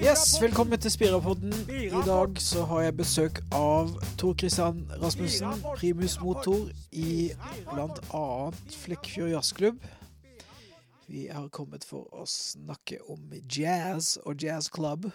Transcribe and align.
Yes, 0.00 0.42
velkommen 0.42 0.80
til 0.80 0.90
Spirapodden. 0.90 1.52
I 1.68 1.88
dag 2.06 2.40
så 2.40 2.62
har 2.64 2.80
jeg 2.80 2.96
besøk 2.96 3.40
av 3.52 3.90
Tor 4.18 4.34
Christian 4.38 4.78
Rasmussen, 5.02 5.60
primus 5.76 6.14
motor 6.20 6.70
i 6.92 7.32
bl.a. 7.68 8.22
Flekkefjord 8.80 9.28
jazzklubb. 9.34 9.82
Vi 11.06 11.26
har 11.28 11.50
kommet 11.52 11.84
for 11.84 12.08
å 12.16 12.24
snakke 12.24 13.02
om 13.12 13.34
jazz 13.44 14.16
og 14.24 14.40
jazzklubb. 14.40 15.10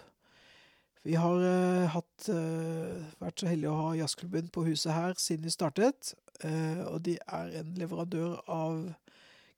Vi 1.02 1.18
har 1.18 1.42
uh, 1.42 1.90
hatt, 1.96 2.30
uh, 2.30 3.02
vært 3.26 3.42
så 3.42 3.50
heldige 3.50 3.74
å 3.74 3.82
ha 3.88 3.98
jazzklubben 3.98 4.54
på 4.54 4.68
huset 4.70 4.94
her 4.94 5.18
siden 5.18 5.50
vi 5.50 5.56
startet. 5.56 6.14
Uh, 6.44 6.86
og 6.92 7.02
de 7.10 7.18
er 7.26 7.58
en 7.64 7.74
leverandør 7.82 8.38
av 8.46 8.86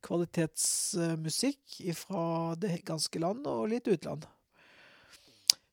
kvalitetsmusikk 0.08 1.82
fra 2.00 2.56
det 2.56 2.80
ganske 2.88 3.20
land 3.20 3.48
og 3.52 3.68
litt 3.76 3.92
utland. 3.92 4.24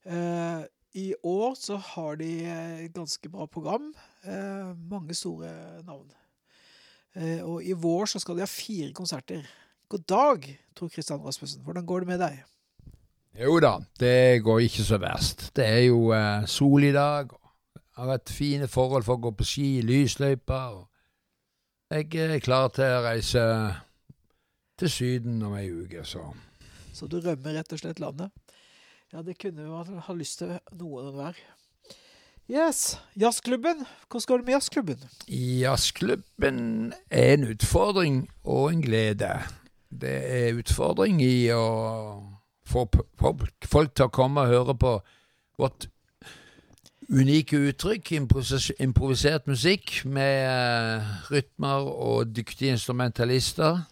Uh, 0.05 0.65
I 0.95 1.15
år 1.25 1.55
så 1.59 1.77
har 1.77 2.17
de 2.21 2.31
et 2.85 2.95
ganske 2.95 3.29
bra 3.29 3.47
program. 3.47 3.95
Uh, 4.27 4.73
mange 4.91 5.15
store 5.15 5.51
navn. 5.87 6.11
Og 7.47 7.63
i 7.63 7.71
vår 7.79 8.09
så 8.11 8.19
skal 8.19 8.35
de 8.35 8.43
ha 8.43 8.51
fire 8.51 8.89
konserter. 8.91 9.45
God 9.89 10.03
dag, 10.11 10.49
Tor 10.75 10.89
Kristian 10.91 11.21
Rasmussen. 11.23 11.63
Hvordan 11.63 11.87
går 11.87 12.03
det 12.03 12.09
med 12.09 12.19
deg? 12.19 12.41
Jo 13.39 13.61
da, 13.63 13.77
det 14.03 14.43
går 14.43 14.65
ikke 14.65 14.83
så 14.83 14.99
verst. 14.99 15.45
Det 15.55 15.63
er 15.63 15.85
jo 15.85 16.11
sol 16.51 16.83
i 16.83 16.91
dag. 16.91 17.31
Har 17.95 18.11
vært 18.11 18.35
fine 18.35 18.67
forhold 18.67 19.07
for 19.07 19.15
å 19.15 19.23
gå 19.29 19.31
på 19.31 19.47
ski. 19.47 19.69
Og 19.87 20.83
jeg 21.95 22.11
er 22.19 22.43
klar 22.43 22.75
til 22.75 22.97
å 22.97 23.05
reise 23.07 23.45
til 24.75 24.91
Syden 24.91 25.43
om 25.47 25.55
ei 25.55 25.69
uke, 25.71 26.03
så 26.03 26.33
Så 26.95 27.07
du 27.07 27.21
rømmer 27.21 27.55
rett 27.55 27.73
og 27.73 27.79
slett 27.79 28.01
landet? 28.03 28.31
Ja, 29.15 29.23
det 29.23 29.37
kunne 29.39 29.63
jo 29.63 30.01
ha 30.03 30.15
lyst 30.19 30.41
til 30.41 30.57
noen 30.75 31.13
enhver. 31.13 31.37
Yes. 32.51 32.99
Jazzklubben. 33.15 33.85
Hvordan 34.11 34.27
går 34.27 34.41
det 34.41 34.47
med 34.47 34.55
jazzklubben? 34.55 35.05
Jazzklubben 35.29 36.59
er 37.11 37.35
en 37.35 37.45
utfordring 37.45 38.17
og 38.43 38.73
en 38.73 38.83
glede. 38.83 39.31
Det 40.01 40.17
er 40.41 40.59
utfordring 40.59 41.23
i 41.23 41.47
å 41.55 41.63
få 42.67 42.89
folk 43.23 43.95
til 43.95 44.09
å 44.09 44.11
komme 44.11 44.43
og 44.43 44.51
høre 44.51 44.75
på 44.83 44.97
vårt 45.63 45.87
unike 47.07 47.61
uttrykk, 47.71 48.17
improvisert 48.19 49.47
musikk 49.47 50.01
med 50.05 50.43
eh, 50.51 51.17
rytmer 51.31 51.87
og 51.87 52.35
dyktige 52.35 52.75
instrumentalister. 52.75 53.85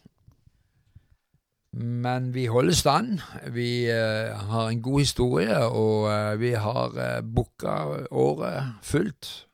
Men 1.72 2.34
vi 2.34 2.46
holder 2.46 2.74
stand. 2.74 3.18
Vi 3.52 3.90
uh, 3.90 4.36
har 4.36 4.68
en 4.68 4.82
god 4.82 4.98
historie, 4.98 5.56
og 5.66 6.02
uh, 6.02 6.40
vi 6.40 6.50
har 6.50 6.88
uh, 6.88 7.34
booka 7.34 7.76
året 8.10 8.74
fullt. 8.82 9.48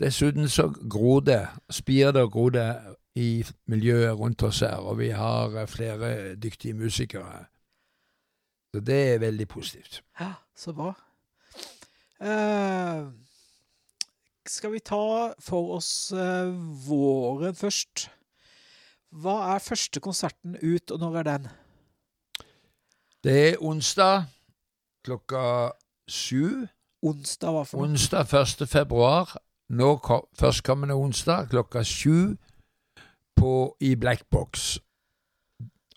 Dessuten 0.00 0.48
så 0.48 0.72
gror 0.90 1.20
det, 1.20 1.46
spirer 1.70 2.12
det 2.12 2.22
og 2.22 2.32
gror 2.32 2.50
det 2.50 2.80
i 3.14 3.44
miljøet 3.66 4.18
rundt 4.18 4.42
oss 4.42 4.60
her, 4.60 4.76
og 4.76 4.98
vi 4.98 5.08
har 5.08 5.66
flere 5.66 6.34
dyktige 6.34 6.74
musikere. 6.74 7.46
Så 8.74 8.80
det 8.80 9.14
er 9.14 9.18
veldig 9.18 9.48
positivt. 9.48 10.02
Ja, 10.20 10.32
så 10.56 10.72
bra. 10.72 10.92
skal 14.46 14.72
vi 14.72 14.78
ta 14.78 15.32
for 15.40 15.76
oss 15.76 16.12
våren 16.88 17.54
først? 17.54 18.10
Hva 19.14 19.54
er 19.54 19.62
første 19.62 20.00
konserten 20.00 20.56
ut, 20.62 20.90
og 20.90 20.98
når 21.00 21.18
er 21.18 21.22
den? 21.22 21.48
Det 23.24 23.36
er 23.48 23.62
onsdag 23.62 24.26
klokka 25.06 25.70
sju. 26.10 26.66
Onsdag 27.02 27.54
hva 27.54 27.62
for 27.66 27.82
noe? 27.82 27.94
Onsdag 27.94 28.34
1. 28.34 28.66
februar. 28.68 29.36
Nå 29.68 29.96
førstkommende 30.38 30.94
onsdag 30.94 31.50
klokka 31.50 31.82
sju 31.82 32.36
i 33.80 33.94
Black 33.94 34.24
Box. 34.30 34.78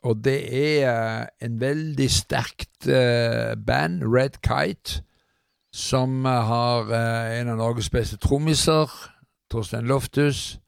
Og 0.03 0.23
det 0.23 0.39
er 0.55 1.21
uh, 1.21 1.25
en 1.41 1.59
veldig 1.61 2.11
sterkt 2.11 2.87
uh, 2.87 3.55
band, 3.65 4.03
Red 4.03 4.39
Kite, 4.43 5.03
som 5.73 6.25
uh, 6.25 6.31
har 6.31 6.91
en 7.39 7.51
av 7.51 7.57
Norges 7.57 7.89
beste 7.89 8.17
trommiser, 8.17 8.89
Torstein 9.51 9.87
Loftus 9.87 10.59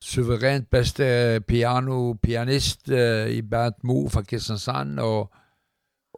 suverent 0.00 0.70
beste 0.70 1.40
piano-pianist 1.46 2.90
uh, 2.90 3.26
i 3.30 3.42
Bernt 3.42 3.84
Moe 3.84 4.10
fra 4.10 4.22
Kristiansand. 4.22 4.98
Og, 4.98 5.30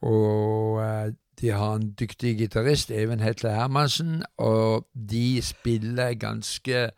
og 0.02 0.80
uh, 0.80 1.12
de 1.40 1.50
har 1.50 1.76
en 1.76 1.92
dyktig 1.92 2.36
gitarist, 2.38 2.90
Even 2.90 3.20
Hetle 3.20 3.54
Hermansen, 3.54 4.22
og 4.36 4.86
de 5.10 5.42
spiller 5.42 6.14
ganske 6.14 6.90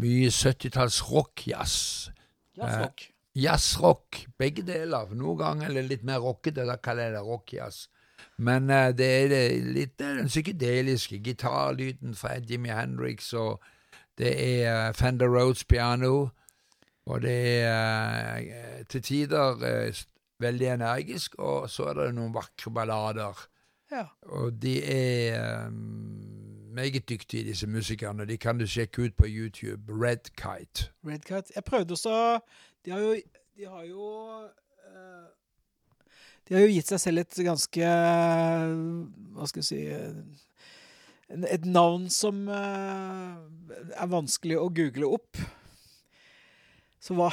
mye 0.00 0.30
70-talls 0.32 1.02
rock-jazz. 1.12 2.08
Jazzrock. 2.56 3.02
Jazzrock. 3.36 4.22
Begge 4.38 4.64
deler. 4.64 5.12
Noen 5.12 5.38
ganger 5.38 5.68
er 5.68 5.76
det 5.76 5.84
litt 5.90 6.08
mer 6.08 6.24
rockete, 6.24 6.64
da 6.64 6.78
kaller 6.80 7.10
jeg 7.10 7.18
det 7.18 7.22
rock-jazz. 7.26 7.82
Men 8.40 8.72
det 8.96 9.06
er 9.06 9.60
litt 9.68 9.98
den 10.00 10.32
psykedeliske 10.32 11.20
gitarlyden 11.24 12.16
fra 12.16 12.38
Jimmy 12.40 12.72
Hendrix 12.72 13.34
og 13.36 13.60
det 14.18 14.32
er 14.64 14.92
Fender 14.92 15.28
Rhodes 15.28 15.64
piano, 15.64 16.28
og 17.06 17.22
det 17.22 17.62
er 17.62 18.40
uh, 18.40 18.86
til 18.88 19.02
tider 19.02 19.56
uh, 19.60 19.94
veldig 20.40 20.66
energisk, 20.66 21.34
og 21.38 21.70
så 21.70 21.90
er 21.90 22.00
det 22.00 22.14
noen 22.16 22.34
vakre 22.34 22.72
ballader. 22.72 23.46
Ja. 23.90 24.04
Og 24.22 24.62
de 24.62 24.82
er 24.84 25.70
meget 26.76 27.08
dyktige, 27.08 27.44
disse 27.44 27.66
musikerne. 27.66 28.26
De 28.26 28.36
kan 28.36 28.58
du 28.58 28.66
sjekke 28.66 29.02
ut 29.02 29.14
på 29.16 29.24
YouTube. 29.28 29.82
Red 29.88 30.32
Kite. 30.36 30.90
Red 31.06 31.18
Kite. 31.18 31.52
Jeg 31.54 31.64
prøvde 31.64 31.92
også 31.92 32.40
De 32.84 32.90
har 32.90 32.98
jo, 32.98 33.14
de 33.56 33.66
har 33.66 33.82
jo 33.82 34.42
De 36.48 36.54
har 36.54 36.60
jo 36.60 36.66
gitt 36.66 36.88
seg 36.88 37.00
selv 37.00 37.22
et 37.22 37.38
ganske 37.46 37.92
Hva 39.34 39.48
skal 39.50 39.62
jeg 39.62 39.70
si 39.70 39.80
et 41.28 41.64
navn 41.66 42.06
som 42.12 42.46
uh, 42.48 43.36
er 43.96 44.10
vanskelig 44.10 44.58
å 44.60 44.68
google 44.74 45.14
opp. 45.18 45.40
Så 47.02 47.14
hva, 47.14 47.30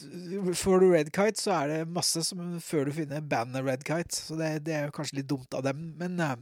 Får 0.62 0.82
du 0.82 0.90
Red 0.92 1.12
Kite, 1.12 1.40
så 1.40 1.54
er 1.58 1.72
det 1.72 1.78
masse 1.92 2.22
som, 2.24 2.58
før 2.64 2.88
du 2.88 2.96
finner 2.96 3.24
bandet 3.24 3.64
Red 3.66 3.84
Kite. 3.88 4.16
Så 4.16 4.36
det, 4.40 4.52
det 4.68 4.76
er 4.76 4.88
jo 4.88 4.96
kanskje 4.96 5.20
litt 5.20 5.30
dumt 5.30 5.56
av 5.56 5.64
dem. 5.66 5.90
Men 6.00 6.20
uh, 6.20 6.34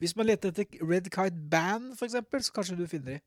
hvis 0.00 0.16
man 0.16 0.28
leter 0.28 0.52
etter 0.52 0.80
Red 0.84 1.10
Kite 1.12 1.36
Band, 1.52 1.92
eksempel, 2.00 2.44
så 2.44 2.56
kanskje 2.56 2.78
du 2.80 2.86
finner 2.90 3.18
de. 3.18 3.20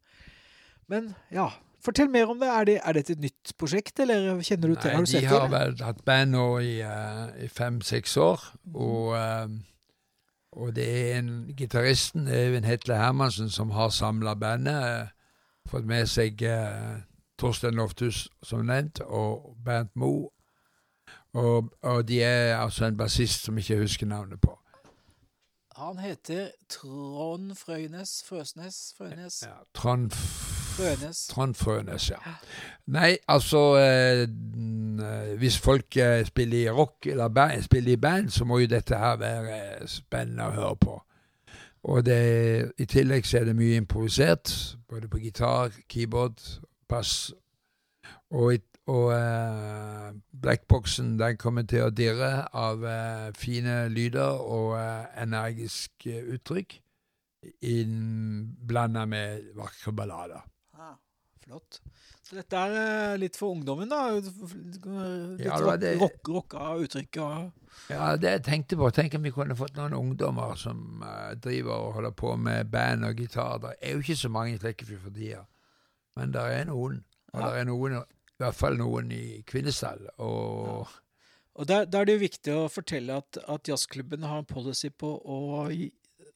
Men 0.91 1.13
ja, 1.33 1.47
fortell 1.85 2.09
mer 2.11 2.31
om 2.33 2.41
det. 2.41 2.49
Er, 2.49 2.65
det. 2.69 2.79
er 2.81 2.97
dette 2.97 3.13
et 3.13 3.21
nytt 3.23 3.53
prosjekt, 3.61 4.01
eller 4.03 4.41
kjenner 4.41 4.73
du 4.73 4.77
til 4.77 4.89
Nei, 4.89 4.97
har 4.97 5.05
du 5.05 5.13
de 5.13 5.27
har 5.29 5.51
vel 5.53 5.77
hatt 5.85 6.01
band 6.05 6.33
nå 6.33 6.47
i, 6.65 6.73
uh, 6.81 7.29
i 7.41 7.49
fem-seks 7.49 8.17
år. 8.21 8.49
Og 8.73 9.13
og 10.55 10.75
det 10.75 11.11
er 11.11 11.19
en 11.19 11.53
gitaristen, 11.57 12.27
Even 12.27 12.63
Hetle 12.63 12.97
Hermansen, 12.97 13.49
som 13.49 13.71
har 13.71 13.89
samla 13.89 14.35
bandet. 14.35 14.83
Eh, 14.83 15.07
fått 15.69 15.85
med 15.85 16.07
seg 16.07 16.41
eh, 16.41 17.03
Torstein 17.39 17.75
Lofthus, 17.79 18.27
som 18.43 18.65
nevnt, 18.65 18.99
og 18.99 19.55
Bernt 19.65 19.95
Moe. 19.95 20.29
Og, 21.33 21.71
og, 21.81 22.07
de 22.07 22.21
er 22.23 22.57
altså 22.57 22.85
en 22.85 22.97
bassist 22.97 23.43
som 23.43 23.57
ikke 23.57 23.79
husker 23.79 24.05
navnet 24.05 24.41
på. 24.41 24.59
Han 25.75 25.97
heter 25.97 26.51
Trond 26.69 27.55
Frøynes 27.55 28.23
Frøsnes 28.27 28.93
Frøynes. 28.97 29.41
Ja, 29.41 29.55
Trond 29.73 30.11
Frønes. 30.73 31.27
Trond 31.27 31.55
Frønes, 31.55 32.09
ja. 32.09 32.17
Nei, 32.85 33.17
altså 33.27 33.61
eh, 33.79 34.27
Hvis 35.37 35.57
folk 35.57 35.97
eh, 35.97 36.25
spiller 36.25 36.57
i 36.57 36.69
rock 36.69 37.07
eller 37.07 37.27
band, 37.27 37.63
spiller 37.63 37.91
i 37.91 37.95
band, 37.95 38.29
så 38.29 38.45
må 38.45 38.59
jo 38.59 38.67
dette 38.67 38.97
her 38.97 39.15
være 39.21 39.55
eh, 39.59 39.87
spennende 39.87 40.49
å 40.49 40.55
høre 40.57 40.75
på. 40.81 40.99
Og 41.83 42.05
det, 42.05 42.19
i 42.79 42.85
tillegg 42.87 43.25
så 43.27 43.41
er 43.41 43.49
det 43.49 43.55
mye 43.59 43.79
improvisert, 43.81 44.51
både 44.89 45.09
på 45.11 45.19
gitar, 45.19 45.73
keyboard, 45.89 46.39
pass. 46.89 47.33
Og, 48.31 48.55
og 48.87 49.09
eh, 49.15 50.13
blackboxen 50.43 51.17
den 51.19 51.37
kommer 51.37 51.67
til 51.67 51.87
å 51.87 51.91
dirre 51.91 52.47
av 52.55 52.83
uh, 52.83 53.29
fine 53.37 53.89
lyder 53.91 54.39
og 54.41 54.77
energiske 54.79 55.23
energisk 55.23 56.07
uttrykk, 56.07 56.79
blanda 58.67 59.05
med 59.05 59.53
vakre 59.55 59.93
ballader. 59.93 60.52
Flott. 61.43 61.79
Så 62.23 62.37
dette 62.37 62.55
er 62.55 62.73
eh, 62.79 63.17
litt 63.19 63.35
for 63.35 63.51
ungdommen, 63.51 63.89
da? 63.91 64.13
Litt 64.15 65.43
ja, 65.43 65.57
det, 65.77 65.93
rock, 65.99 66.31
rocka 66.31 66.69
uttrykk? 66.79 67.19
Og... 67.19 67.73
Ja, 67.91 68.13
det 68.17 68.31
jeg 68.37 68.43
tenkte 68.47 68.79
på. 68.79 68.89
Tenk 68.95 69.17
om 69.17 69.27
vi 69.27 69.33
kunne 69.35 69.57
fått 69.59 69.75
noen 69.77 69.95
ungdommer 69.97 70.55
som 70.59 71.03
uh, 71.03 71.33
driver 71.35 71.89
og 71.89 71.97
holder 71.99 72.15
på 72.23 72.35
med 72.39 72.71
band 72.71 73.07
og 73.09 73.19
gitar. 73.19 73.59
Det 73.63 73.75
er 73.81 73.97
jo 73.97 74.03
ikke 74.05 74.19
så 74.23 74.31
mange 74.31 74.55
i 74.55 74.61
Flekkefjord 74.61 75.03
for 75.03 75.17
tida, 75.17 75.43
men 76.19 76.35
det 76.35 76.45
er 76.57 76.69
noen. 76.71 77.01
Og 77.33 77.41
ja. 77.41 77.47
det 77.49 77.63
er 77.63 77.69
noen, 77.69 77.97
i 77.99 78.43
hvert 78.45 78.59
fall 78.59 78.79
noen 78.79 79.11
i 79.11 79.25
Kvinesdal. 79.49 80.07
Og, 80.23 80.87
Og 81.59 81.67
der, 81.67 81.85
der 81.85 81.99
er 81.99 82.07
det 82.07 82.15
jo 82.15 82.23
viktig 82.23 82.55
å 82.55 82.69
fortelle 82.71 83.19
at, 83.19 83.41
at 83.51 83.67
jazzklubben 83.69 84.23
har 84.25 84.41
en 84.41 84.49
policy 84.49 84.89
på 84.89 85.11
å 85.19 85.41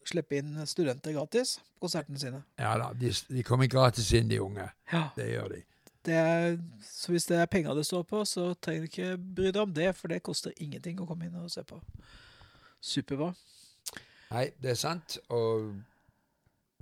slippe 0.08 0.40
inn 0.40 0.56
studenter 0.70 1.16
gratis 1.16 1.58
på 1.76 1.88
konsertene 1.88 2.22
sine. 2.22 2.44
Ja 2.60 2.76
da, 2.80 2.92
de, 2.98 3.12
de 3.30 3.44
kommer 3.46 3.70
gratis 3.72 4.12
inn, 4.18 4.30
de 4.32 4.40
unge. 4.44 4.70
Ja. 4.92 5.10
Det 5.18 5.28
gjør 5.32 5.52
de. 5.56 5.64
Det 6.08 6.16
er, 6.16 6.56
så 6.88 7.12
hvis 7.12 7.26
det 7.28 7.42
er 7.42 7.50
penger 7.52 7.76
det 7.76 7.84
står 7.86 8.06
på, 8.08 8.24
så 8.26 8.54
trenger 8.64 8.86
du 8.86 8.88
ikke 8.88 9.18
bry 9.18 9.52
deg 9.52 9.60
om 9.66 9.74
det, 9.76 9.90
for 9.98 10.08
det 10.08 10.24
koster 10.24 10.56
ingenting 10.64 11.02
å 11.04 11.08
komme 11.10 11.28
inn 11.28 11.36
og 11.36 11.52
se 11.52 11.66
på. 11.68 11.82
Superbra. 12.80 13.34
Nei, 14.32 14.46
det 14.64 14.72
er 14.72 14.80
sant. 14.80 15.18
Og 15.36 15.74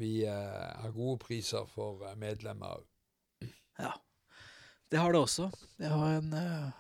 vi 0.02 0.26
eh, 0.28 0.72
har 0.82 0.94
gode 0.94 1.18
priser 1.24 1.66
for 1.72 2.06
eh, 2.06 2.18
medlemmer. 2.20 2.84
Ja. 3.80 3.96
Det 4.92 5.02
har 5.02 5.14
det 5.16 5.22
også. 5.26 5.50
Det 5.80 5.90
har 5.90 6.20
en 6.20 6.34
eh, 6.34 6.74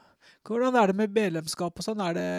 Hvordan 0.45 0.75
er 0.77 0.91
det 0.91 0.95
med 0.99 1.13
medlemskap 1.15 1.79
og 1.79 1.85
sånn? 1.85 2.01
Er 2.05 2.13
det 2.13 2.29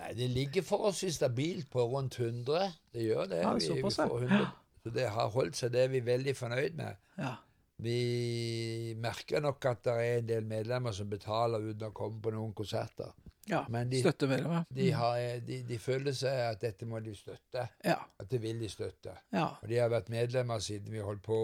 Nei, 0.00 0.14
det 0.16 0.30
ligger 0.32 0.64
forholdsvis 0.64 1.18
stabilt 1.20 1.68
på 1.70 1.84
rundt 1.92 2.16
100. 2.18 2.72
Det 2.94 3.04
gjør 3.04 3.28
det. 3.30 3.42
Ja, 3.44 3.52
vi, 3.58 3.68
vi 3.76 3.84
får 3.84 4.24
100. 4.24 4.40
Så 4.80 4.90
det 4.96 5.06
har 5.12 5.28
holdt 5.34 5.58
seg. 5.60 5.72
Det 5.74 5.82
er 5.84 5.90
vi 5.92 6.00
veldig 6.06 6.32
fornøyd 6.38 6.76
med. 6.78 6.96
Ja. 7.20 7.34
Vi 7.80 8.94
merker 9.00 9.40
nok 9.40 9.64
at 9.70 9.82
det 9.86 9.92
er 9.96 10.18
en 10.20 10.28
del 10.28 10.44
medlemmer 10.48 10.92
som 10.92 11.08
betaler 11.08 11.62
uten 11.70 11.86
å 11.88 11.94
komme 11.96 12.20
på 12.24 12.32
noen 12.34 12.52
konserter. 12.56 13.12
ja. 13.48 13.62
Men 13.72 13.88
de, 13.92 14.00
Støttemedlemmer. 14.04 14.64
de, 14.76 14.88
har, 14.92 15.16
de, 15.46 15.62
de 15.68 15.78
føler 15.80 16.12
seg 16.16 16.42
at 16.46 16.60
dette 16.64 16.86
må 16.88 17.00
de 17.04 17.14
støtte. 17.16 17.64
Ja. 17.84 17.96
At 18.20 18.28
det 18.32 18.40
vil 18.44 18.60
de 18.60 18.68
støtte. 18.72 19.14
Ja. 19.32 19.46
Og 19.62 19.68
de 19.72 19.80
har 19.80 19.88
vært 19.92 20.08
medlemmer 20.12 20.60
siden 20.64 20.92
vi 20.92 21.00
holdt 21.04 21.24
på 21.24 21.40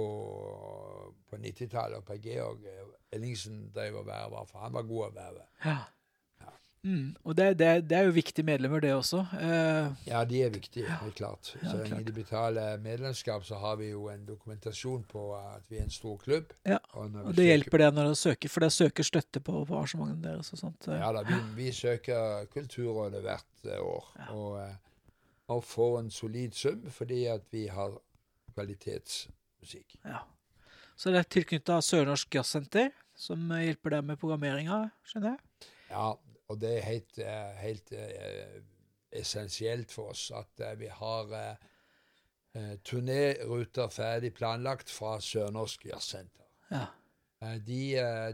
på 1.30 1.40
90-tallet. 1.40 1.98
Og 2.00 2.04
Per 2.08 2.20
Georg 2.24 2.64
Ellingsen 3.12 3.66
drev 3.74 4.00
og 4.02 4.06
verva, 4.08 4.44
for 4.48 4.64
han 4.64 4.76
var 4.76 4.84
god 4.88 5.04
å 5.08 5.12
verve. 5.20 5.46
ja. 5.64 5.78
Mm. 6.84 7.16
Og 7.24 7.34
det, 7.36 7.46
det, 7.58 7.68
det 7.90 7.96
er 7.98 8.04
jo 8.06 8.12
viktige 8.14 8.44
medlemmer, 8.46 8.80
det 8.80 8.92
også. 8.94 9.24
Eh, 9.40 9.88
Ja, 10.06 10.20
de 10.24 10.42
er 10.44 10.50
viktige, 10.54 10.86
helt 11.00 11.14
klart. 11.18 11.50
Ja, 11.62 11.70
Så 11.72 11.80
klart. 11.88 12.04
de 12.06 12.12
betaler 12.12 12.76
medlemskap, 12.78 13.44
så 13.44 13.58
har 13.58 13.76
vi 13.80 13.88
jo 13.90 14.08
en 14.12 14.24
dokumentasjon 14.26 15.02
på 15.10 15.24
at 15.38 15.62
vi 15.68 15.78
er 15.80 15.82
en 15.82 15.90
stor 15.90 16.16
klubb. 16.22 16.52
Ja, 16.66 16.78
Og, 16.92 17.04
og 17.04 17.10
det 17.12 17.36
søker- 17.36 17.42
hjelper 17.50 17.78
det 17.78 17.88
når 17.94 18.02
dere 18.10 18.14
søker, 18.22 18.48
for 18.48 18.60
dere 18.60 18.70
søker 18.70 19.02
støtte 19.02 19.40
på, 19.40 19.64
på 19.66 19.74
arrangementene 19.80 20.22
deres 20.28 20.52
og 20.52 20.58
sånt. 20.58 20.86
Ja 20.86 21.10
da, 21.12 21.22
vi, 21.26 21.40
vi 21.64 21.72
søker 21.72 22.46
Kulturrådet 22.54 23.22
hvert 23.22 23.64
eh, 23.66 23.80
år. 23.82 24.12
Ja. 24.18 24.28
Og, 24.34 24.58
eh, 24.62 24.74
og 25.48 25.64
får 25.64 25.98
en 26.00 26.10
solid 26.10 26.54
sum 26.54 26.86
fordi 26.90 27.24
at 27.30 27.42
vi 27.50 27.66
har 27.66 27.98
kvalitetsmusikk. 28.54 29.98
Ja. 30.04 30.22
Så 30.96 31.10
det 31.12 31.18
er 31.20 31.28
tilknytta 31.28 31.80
Sørnorsk 31.84 32.34
Jazzsenter, 32.38 32.90
som 33.16 33.50
eh, 33.52 33.66
hjelper 33.68 33.96
deg 33.98 34.06
med 34.08 34.18
programmeringa, 34.20 34.78
skjønner 35.06 35.34
jeg? 35.36 35.70
Ja, 35.90 36.06
og 36.48 36.60
det 36.60 36.76
er 36.76 36.82
helt, 36.82 37.18
eh, 37.18 37.56
helt 37.60 37.92
eh, 37.92 38.60
essensielt 39.12 39.92
for 39.92 40.12
oss 40.14 40.30
at 40.30 40.60
eh, 40.60 40.78
vi 40.78 40.86
har 40.86 41.56
turnéruter 42.88 43.90
ferdig 43.92 44.30
planlagt 44.32 44.88
fra 44.90 45.18
Sørnorsk 45.20 45.82
Jazzsenter. 45.90 46.46
Ja. 46.70 46.86
De, 47.66 47.80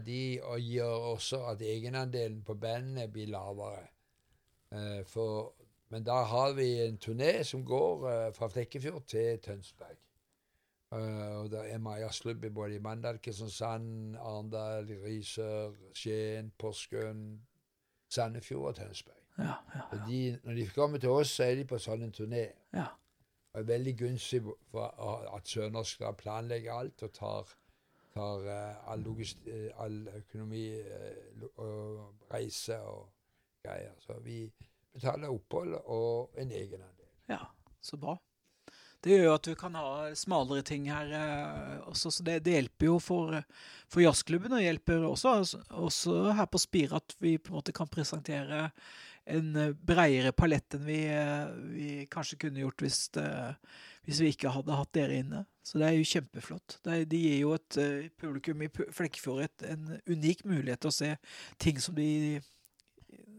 de 0.05 0.39
og 0.47 0.61
gjør 0.63 1.09
også 1.09 1.41
at 1.51 1.61
egenandelen 1.61 2.37
på 2.47 2.55
bandene 2.55 3.09
blir 3.11 3.27
lavere. 3.27 3.83
For, 5.11 5.51
men 5.91 6.07
da 6.07 6.21
har 6.23 6.55
vi 6.55 6.69
en 6.85 6.97
turné 6.97 7.43
som 7.43 7.65
går 7.67 8.31
fra 8.31 8.47
Flekkefjord 8.47 9.03
til 9.11 9.43
Tønsberg. 9.43 9.99
Og 11.43 11.51
det 11.51 11.65
er 11.73 11.83
Majasklubb 11.83 12.47
både 12.55 12.75
i 12.75 12.79
Mandal, 12.79 13.19
Kristiansand, 13.19 14.15
Arendal, 14.15 14.87
Risør, 15.03 15.75
Skien, 15.93 16.53
Porsgrunn, 16.57 17.41
Sandefjord 18.13 18.67
og 18.71 18.75
Tønsberg. 18.79 19.21
Ja, 19.37 19.55
ja, 19.73 19.85
ja. 19.91 20.01
de, 20.07 20.19
når 20.43 20.59
de 20.59 20.67
kommer 20.75 21.01
til 21.01 21.09
oss, 21.09 21.33
så 21.37 21.47
er 21.47 21.55
de 21.57 21.65
på 21.69 21.79
sånn 21.81 22.05
en 22.05 22.13
turné. 22.13 22.45
ja. 22.73 22.91
Det 23.53 23.61
er 23.61 23.65
veldig 23.69 23.91
gunstig 23.97 24.39
for 24.71 25.35
at 25.35 25.49
Sørnorsk 25.49 25.99
da 26.01 26.09
planlegger 26.17 26.73
alt 26.73 27.03
og 27.05 27.11
tar, 27.13 27.51
tar 28.15 28.47
uh, 28.47 28.89
all, 28.89 29.03
logist, 29.05 29.45
uh, 29.45 29.67
all 29.83 30.07
økonomi 30.09 30.63
uh, 30.81 31.43
og 31.61 32.31
reise 32.33 32.79
og 32.81 33.11
greier. 33.61 33.93
Så 34.01 34.17
vi 34.25 34.39
betaler 34.93 35.29
opphold 35.29 35.77
og 35.83 36.33
en 36.41 36.51
egenandel. 36.51 37.11
ja. 37.29 37.43
Så 37.83 37.97
bra. 37.97 38.17
Det 39.03 39.11
gjør 39.11 39.25
jo 39.27 39.31
at 39.35 39.47
du 39.49 39.55
kan 39.59 39.73
ha 39.75 39.87
smalere 40.15 40.63
ting 40.63 40.85
her 40.87 41.09
eh, 41.11 41.79
også, 41.91 42.11
så 42.15 42.23
det, 42.23 42.37
det 42.45 42.53
hjelper 42.55 42.87
jo 42.87 42.99
for, 43.03 43.39
for 43.91 44.03
jazzklubben, 44.05 44.53
og 44.55 44.63
hjelper 44.63 45.03
også, 45.09 45.33
også 45.75 46.13
her 46.37 46.47
på 46.47 46.61
Spire 46.63 47.01
at 47.01 47.15
vi 47.19 47.33
på 47.37 47.51
en 47.51 47.57
måte 47.59 47.75
kan 47.75 47.89
presentere 47.91 48.69
en 49.27 49.49
eh, 49.59 49.73
breiere 49.75 50.31
palett 50.35 50.77
enn 50.79 50.87
vi, 50.87 51.01
eh, 51.11 51.51
vi 51.75 51.89
kanskje 52.11 52.39
kunne 52.45 52.63
gjort 52.63 52.85
hvis, 52.85 53.01
det, 53.19 53.27
hvis 54.07 54.23
vi 54.23 54.31
ikke 54.37 54.55
hadde 54.55 54.79
hatt 54.79 54.93
dere 54.95 55.19
inne. 55.19 55.43
Så 55.63 55.79
det 55.79 55.89
er 55.89 55.99
jo 55.99 56.07
kjempeflott. 56.07 56.79
Det, 56.83 56.95
er- 57.01 57.05
de 57.11 57.19
gir 57.27 57.37
jo 57.43 57.53
et 57.59 57.81
publikum 58.19 58.63
i 58.63 58.71
Flekkefjord 58.71 59.63
en 59.67 59.93
unik 60.11 60.47
mulighet 60.47 60.83
til 60.83 60.91
å 60.91 60.95
se 61.01 61.11
ting 61.63 61.79
som 61.83 61.95
de, 61.99 62.39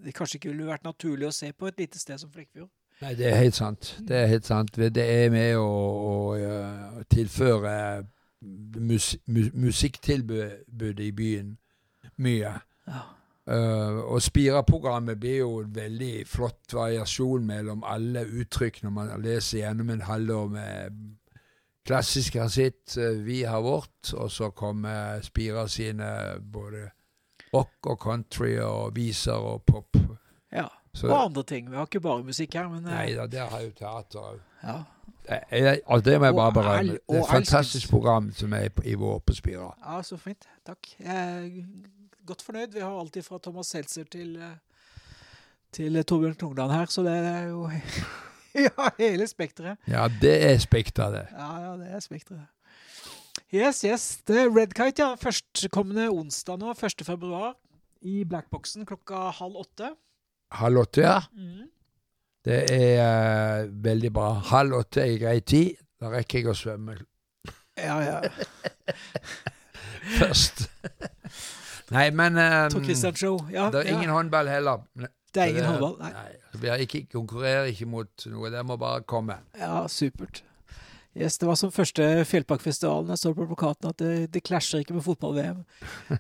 de 0.05 0.12
kanskje 0.17 0.38
ikke 0.43 0.52
ville 0.52 0.69
vært 0.69 0.84
naturlig 0.88 1.28
å 1.28 1.37
se 1.37 1.50
på 1.56 1.69
et 1.72 1.81
lite 1.87 2.00
sted 2.00 2.20
som 2.20 2.32
Flekkefjord. 2.32 2.69
Nei, 3.04 3.12
det 3.18 3.26
er 3.28 3.34
helt 3.36 3.56
sant. 3.56 3.90
Det 4.08 4.16
er 4.16 4.30
helt 4.30 4.46
sant. 4.48 4.76
Det 4.76 5.04
er 5.04 5.32
med 5.32 5.58
å, 5.60 5.64
å, 6.08 7.02
tilføre 7.12 7.74
mus, 8.80 9.10
mus, 9.28 9.50
musikktilbudet 9.52 11.02
i 11.04 11.10
byen 11.12 11.50
mye. 12.24 12.54
Ja. 12.88 13.02
Uh, 13.44 13.98
og 14.08 14.22
Spira-programmet 14.24 15.18
blir 15.20 15.42
jo 15.42 15.58
en 15.60 15.74
veldig 15.76 16.22
flott 16.24 16.72
variasjon 16.72 17.44
mellom 17.44 17.82
alle 17.84 18.22
uttrykk 18.24 18.80
når 18.86 18.94
man 18.96 19.10
leser 19.20 19.58
gjennom 19.58 19.90
en 19.92 20.06
halvår 20.08 20.48
med 20.54 21.02
klassisk 21.84 22.38
rasitt, 22.40 22.96
eh, 22.96 23.19
vi 23.20 23.43
har 23.44 23.60
vårt, 23.60 24.14
og 24.17 24.31
så 24.32 24.48
kommer 24.56 25.20
Spira 25.20 25.67
sine 25.69 26.08
både 26.40 26.86
rock 27.52 27.90
og 27.93 28.00
country 28.00 28.55
og 28.64 28.96
viser 28.96 29.36
og 29.36 29.62
pop. 29.69 30.00
ja. 30.52 30.64
Så, 30.94 31.08
Og 31.10 31.24
andre 31.24 31.43
ting. 31.43 31.70
Vi 31.70 31.77
har 31.77 31.86
ikke 31.89 32.01
bare 32.01 32.22
musikk 32.22 32.55
her, 32.55 32.69
men 32.70 32.84
eh, 32.86 32.94
nei 32.94 33.15
da, 33.17 33.27
der 33.27 33.48
har 33.51 33.65
jo 33.65 33.70
teater 33.74 34.20
òg. 34.20 34.43
ja. 34.63 34.82
Og 35.89 36.05
det 36.05 36.19
må 36.20 36.29
jeg 36.29 36.34
bare 36.36 36.53
berømme. 36.53 36.98
Det 36.98 37.17
er 37.17 37.22
et 37.22 37.31
fantastisk 37.31 37.89
program 37.91 38.29
som 38.36 38.53
er 38.53 38.69
i 38.84 38.94
vår 38.94 39.19
på 39.24 39.34
Spira. 39.34 39.70
ja, 39.81 40.03
så 40.03 40.19
fint. 40.20 40.44
Takk. 40.67 40.91
Jeg 41.01 41.17
er 41.17 41.48
godt 42.27 42.43
fornøyd. 42.43 42.74
Vi 42.74 42.81
har 42.84 42.93
alltid 43.01 43.24
fra 43.24 43.39
Thomas 43.43 43.67
Seltzer 43.72 44.05
til, 44.05 44.36
eh, 44.36 44.56
til 45.72 46.05
Torbjørn 46.05 46.34
Klungland 46.34 46.72
her, 46.72 46.86
så 46.93 47.03
det 47.03 47.17
er 47.17 47.48
jo 47.48 47.70
Ja, 48.55 48.91
hele 48.98 49.27
spekteret. 49.27 49.79
Ja, 49.91 50.06
det 50.20 50.34
er 50.53 50.58
spekteret, 50.58 51.15
det. 51.15 51.27
Ja, 51.32 51.48
ja, 51.65 51.72
det 51.77 51.89
er 51.91 52.01
spekteret. 52.01 52.46
Yes, 53.55 53.81
yes. 53.82 54.17
Det 54.27 54.36
er 54.44 54.51
Red 54.56 54.74
Kite, 54.77 55.03
ja. 55.03 55.15
Førstkommende 55.19 56.08
onsdag 56.10 56.58
nå, 56.58 56.70
1. 56.70 57.03
februar, 57.06 57.56
i 58.03 58.24
Blackboxen 58.24 58.86
klokka 58.86 59.31
halv 59.41 59.56
åtte. 59.65 59.91
Halv 60.61 60.84
åtte, 60.84 61.03
ja. 61.05 61.19
Mm. 61.34 61.65
Det 62.44 62.61
er 62.73 63.65
uh, 63.65 63.70
veldig 63.84 64.13
bra. 64.13 64.29
Halv 64.53 64.79
åtte 64.82 65.03
er 65.05 65.19
grei 65.23 65.39
tid. 65.41 65.81
Da 66.01 66.11
rekker 66.13 66.43
jeg 66.43 66.51
å 66.53 66.56
svømme 66.58 66.99
Ja, 67.81 67.96
ja. 68.05 68.19
først. 70.20 70.67
Nei, 71.94 72.08
men 72.17 72.37
um, 72.37 72.70
Tor 72.73 72.84
Christian 72.84 73.17
Show. 73.17 73.39
Ja, 73.53 73.70
Det 73.73 73.84
er 73.84 73.93
ingen 73.94 74.11
ja. 74.11 74.17
håndball 74.19 74.49
heller. 74.49 74.84
Det 75.34 75.43
er 75.43 75.46
ingen 75.51 75.63
ingen 75.65 75.70
håndball. 75.73 75.96
Nei. 76.01 76.13
nei. 76.13 76.61
Vi 76.61 76.75
ikke, 76.84 77.05
konkurrerer 77.13 77.70
ikke 77.73 77.89
mot 77.91 78.27
noe. 78.31 78.51
Det 78.53 78.63
må 78.67 78.77
bare 78.81 79.03
komme. 79.08 79.41
Ja, 79.58 79.87
supert. 79.89 80.44
Yes, 81.14 81.38
Det 81.38 81.46
var 81.46 81.54
som 81.54 81.70
første 81.70 82.24
Fjellparkfestivalen. 82.26 83.12
Jeg 83.14 83.18
så 83.18 83.30
på 83.34 83.46
plakaten 83.46 83.88
at 83.92 83.98
det, 84.02 84.32
det 84.34 84.42
klasjer 84.42 84.82
ikke 84.82 84.96
med 84.96 85.04
fotball-VM. 85.06 85.60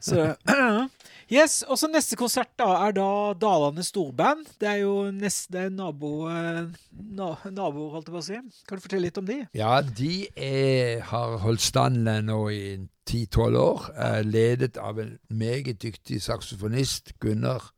Så 0.00 0.36
Yes, 1.32 1.62
og 1.66 1.78
så 1.80 1.88
Neste 1.90 2.18
konsert 2.20 2.52
da 2.60 2.68
er 2.86 2.94
da 2.94 3.08
Dalane 3.40 3.82
Storband. 3.82 4.46
Det 4.60 4.68
er 4.68 4.80
jo 4.84 5.10
neste 5.10 5.68
nabo, 5.72 6.28
nabo, 6.28 6.78
na, 6.92 7.28
naboer, 7.50 7.90
holdt 7.96 8.10
jeg 8.10 8.14
på 8.14 8.20
å 8.22 8.26
si. 8.26 8.40
Kan 8.68 8.78
du 8.78 8.84
fortelle 8.84 9.08
litt 9.08 9.18
om 9.18 9.26
de? 9.26 9.40
Ja, 9.56 9.80
de 9.82 10.28
er, 10.36 11.00
har 11.10 11.38
holdt 11.42 11.64
stand 11.64 12.06
nå 12.28 12.40
i 12.54 12.64
10-12 13.10 13.58
år. 13.60 13.86
eh, 13.96 14.20
ledet 14.24 14.76
av 14.78 15.00
en 15.00 15.16
meget 15.28 15.82
dyktig 15.82 16.22
saksofonist, 16.22 17.16
Gunnar 17.20 17.72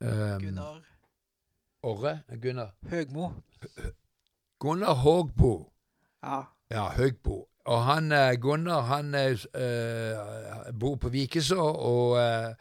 um, 0.00 0.42
Gunnar 0.42 0.82
Orre? 1.82 2.20
Gunnar 2.42 2.74
Høgmo. 2.90 3.32
Gunnar 4.60 4.94
Hågbo. 5.02 5.56
Ja. 6.24 6.42
Ja, 6.70 6.88
Høgbo. 6.96 7.48
Og 7.66 7.82
han, 7.84 8.12
eh, 8.12 8.40
Gunnar 8.40 8.80
han 8.80 9.14
eh, 9.14 10.72
bor 10.80 10.96
på 10.96 11.08
Vikeså 11.08 11.58
og 11.62 12.16
uh, 12.18 12.54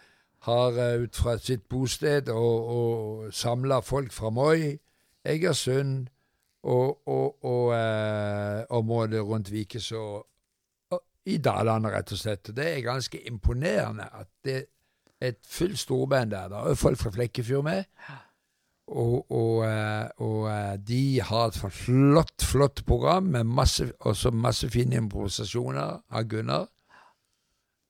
har 0.45 0.79
ut 1.01 1.15
fra 1.15 1.37
sitt 1.37 1.69
bosted 1.69 2.29
og, 2.29 2.69
og 2.77 3.33
samla 3.33 3.79
folk 3.79 4.13
fra 4.13 4.29
Moi, 4.29 4.77
Egersund 5.25 6.07
og, 6.63 7.07
og, 7.07 7.43
og 7.45 7.73
uh, 7.73 8.77
området 8.77 9.21
rundt 9.21 9.51
Vikeså 9.51 10.23
i 11.25 11.37
Dalane, 11.37 11.89
rett 11.89 12.13
og 12.13 12.21
slett. 12.21 12.53
Det 12.53 12.65
er 12.75 12.85
ganske 12.85 13.21
imponerende 13.27 14.05
at 14.13 14.29
det 14.45 14.57
er 15.21 15.33
et 15.33 15.41
fullt 15.49 15.79
storband 15.79 16.31
der. 16.31 16.49
Det 16.49 16.57
er 16.57 16.77
folk 16.77 16.97
fra 17.01 17.13
Flekkefjord 17.13 17.63
med. 17.63 17.83
Og, 18.85 19.31
og, 19.31 19.65
eh, 19.65 20.09
og 20.21 20.45
eh, 20.51 20.75
de 20.77 21.21
har 21.25 21.49
et 21.49 21.57
flott, 21.57 22.43
flott 22.45 22.83
program 22.85 23.31
med 23.33 23.43
masse, 23.49 23.87
også 23.99 24.29
masse 24.31 24.69
fine 24.69 24.99
improvisasjoner 25.01 26.03
av 26.09 26.27
Gunnar. 26.29 26.67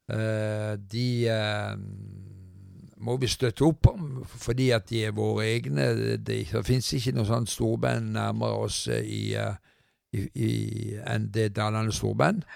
Eh, 0.08 0.76
de 0.80 1.10
må 3.06 3.18
vi 3.20 3.28
støtte 3.28 3.66
opp 3.68 3.90
om, 3.92 4.24
fordi 4.26 4.70
at 4.72 4.88
de 4.90 5.04
er 5.10 5.18
våre 5.18 5.44
egne. 5.50 5.92
Det, 6.00 6.16
det 6.30 6.64
fins 6.66 6.94
ikke 6.96 7.18
noe 7.18 7.28
sånt 7.28 7.52
storband 7.52 8.16
nærmere 8.16 8.64
oss 8.64 8.86
i, 8.88 9.36
i, 9.36 10.24
i, 10.32 10.50
enn 11.04 11.28
det 11.36 11.52
Dalane 11.60 11.94
Storband. 11.94 12.48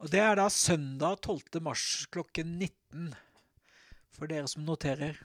Og 0.00 0.10
det 0.10 0.24
er 0.24 0.40
da 0.40 0.48
søndag 0.48 1.20
12. 1.20 1.60
mars 1.62 2.06
klokken 2.12 2.56
19, 2.56 3.12
for 4.16 4.32
dere 4.32 4.48
som 4.48 4.64
noterer. 4.64 5.20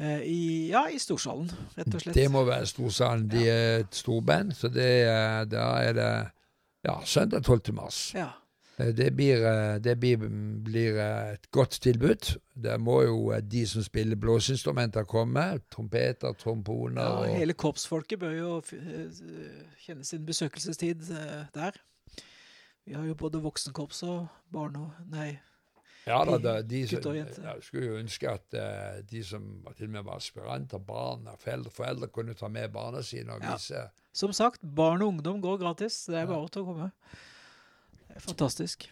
Eh, 0.00 0.22
I, 0.22 0.70
ja, 0.70 0.86
i 0.90 0.98
Storsalen, 0.98 1.50
rett 1.76 1.94
og 1.94 2.00
slett. 2.02 2.16
Det 2.16 2.30
må 2.32 2.44
være 2.48 2.66
Storsalen. 2.66 3.28
De 3.30 3.44
er 3.48 3.84
et 3.84 3.94
storband, 3.94 4.54
så 4.58 4.70
det, 4.72 4.88
da 5.52 5.66
er 5.82 5.92
det 5.94 6.08
ja, 6.84 6.96
søndag 7.06 7.44
12. 7.44 7.74
mars. 7.76 8.00
Ja. 8.14 8.32
Eh, 8.78 8.90
Det 8.94 9.12
blir, 9.14 9.46
eh, 9.46 9.78
det 9.78 9.94
blir, 10.00 10.26
blir 10.64 10.98
et 10.98 11.50
godt 11.50 11.78
tilbud. 11.82 12.34
Der 12.54 12.78
må 12.78 13.02
jo 13.02 13.32
de 13.40 13.66
som 13.66 13.82
spiller 13.82 14.16
blåseinstrumenter 14.16 15.04
komme. 15.04 15.60
Trompeter, 15.70 16.32
tromponer 16.32 17.26
ja, 17.28 17.38
hele 17.38 17.54
korpsfolket 17.54 18.18
bør 18.18 18.34
jo 18.38 18.60
kjenne 19.86 20.04
sin 20.04 20.26
besøkelsestid 20.26 21.06
der. 21.54 21.78
Vi 22.84 22.92
har 22.92 23.04
jo 23.06 23.14
både 23.14 23.40
voksenkorps 23.40 24.02
og 24.02 24.26
barne... 24.52 24.90
Nei. 25.08 25.38
Ja 26.06 26.18
da, 26.28 26.36
da 26.38 26.54
de 26.62 26.82
som, 26.88 27.14
jeg 27.14 27.62
skulle 27.64 27.86
jo 27.86 27.96
ønske 27.96 28.28
at 28.28 28.56
uh, 28.60 28.98
de 29.08 29.22
som 29.24 29.46
til 29.76 29.86
og 29.86 29.92
med 29.94 30.04
var 30.04 30.16
aspiranter, 30.20 30.78
barn 30.78 31.26
og 31.32 31.38
foreldre, 31.40 31.70
foreldre 31.72 32.08
kunne 32.12 32.34
ta 32.36 32.48
med 32.52 32.68
barna 32.74 33.00
sine 33.02 33.32
og 33.38 33.40
Ja. 33.42 33.56
Som 34.12 34.32
sagt, 34.36 34.60
barn 34.62 35.02
og 35.02 35.08
ungdom 35.14 35.40
går 35.42 35.58
gratis. 35.62 36.04
Det 36.06 36.14
er 36.14 36.20
Ja. 36.20 36.26
bare 36.26 36.48
til 36.48 36.62
å 36.62 36.66
komme. 36.66 36.90
Fantastisk. 38.20 38.90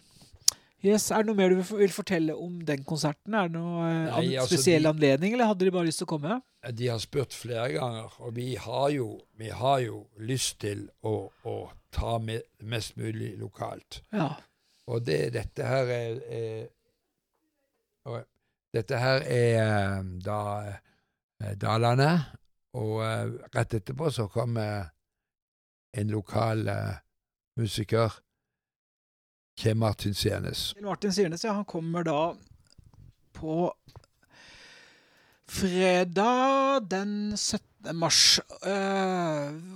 Yes, 0.83 1.11
Er 1.11 1.21
det 1.23 1.27
noe 1.27 1.35
mer 1.37 1.49
du 1.53 1.61
vil- 1.61 1.89
fortelle 1.95 2.33
om 2.35 2.59
den 2.65 2.83
konserten? 2.83 3.33
Er 3.33 3.47
det 3.47 3.53
noe 3.55 3.85
eh, 3.87 4.09
Nei, 4.17 4.35
altså, 4.35 4.57
spesiell 4.57 4.83
de- 4.83 4.89
anledning, 4.89 5.33
eller 5.33 5.45
hadde 5.45 5.63
de 5.65 5.71
bare 5.71 5.85
lyst 5.87 5.99
til 6.01 6.07
å 6.07 6.11
komme? 6.17 6.41
De 6.73 6.87
har 6.87 6.99
spurt 6.99 7.31
flere 7.31 7.69
ganger, 7.77 8.11
og 8.19 8.33
vi 8.35 8.55
har 8.55 8.89
jo, 8.89 9.21
vi 9.37 9.47
har 9.49 9.79
jo 9.79 10.07
lyst 10.19 10.59
til 10.59 10.89
å, 11.03 11.29
å 11.45 11.69
ta 11.91 12.17
med 12.19 12.41
mest 12.61 12.97
mulig 12.97 13.37
lokalt. 13.39 14.01
Ja. 14.11 14.33
Og 14.87 15.05
det, 15.05 15.31
dette 15.33 15.63
her 15.63 15.85
er, 15.87 16.19
er 16.27 16.67
og 18.09 18.23
Dette 18.73 18.97
her 18.97 19.21
er 19.29 19.59
eh, 19.61 20.05
da 20.25 20.39
eh, 20.65 21.51
Dalane, 21.61 22.09
og 22.73 23.03
eh, 23.05 23.35
rett 23.53 23.75
etterpå 23.77 24.09
så 24.09 24.25
kommer 24.33 24.87
en 25.93 26.09
lokal 26.09 26.65
musiker, 27.61 28.15
Kjell 29.61 29.77
Martin 29.77 30.17
Siernes. 30.17 30.71
Kjell 30.73 30.87
Martin 30.87 31.13
Siernes, 31.13 31.45
ja, 31.45 31.53
han 31.53 31.69
kommer 31.69 32.07
da 32.07 32.33
på 33.37 33.67
fredag 35.53 36.89
den 36.89 37.13
17. 37.37 37.93
mars. 37.93 38.39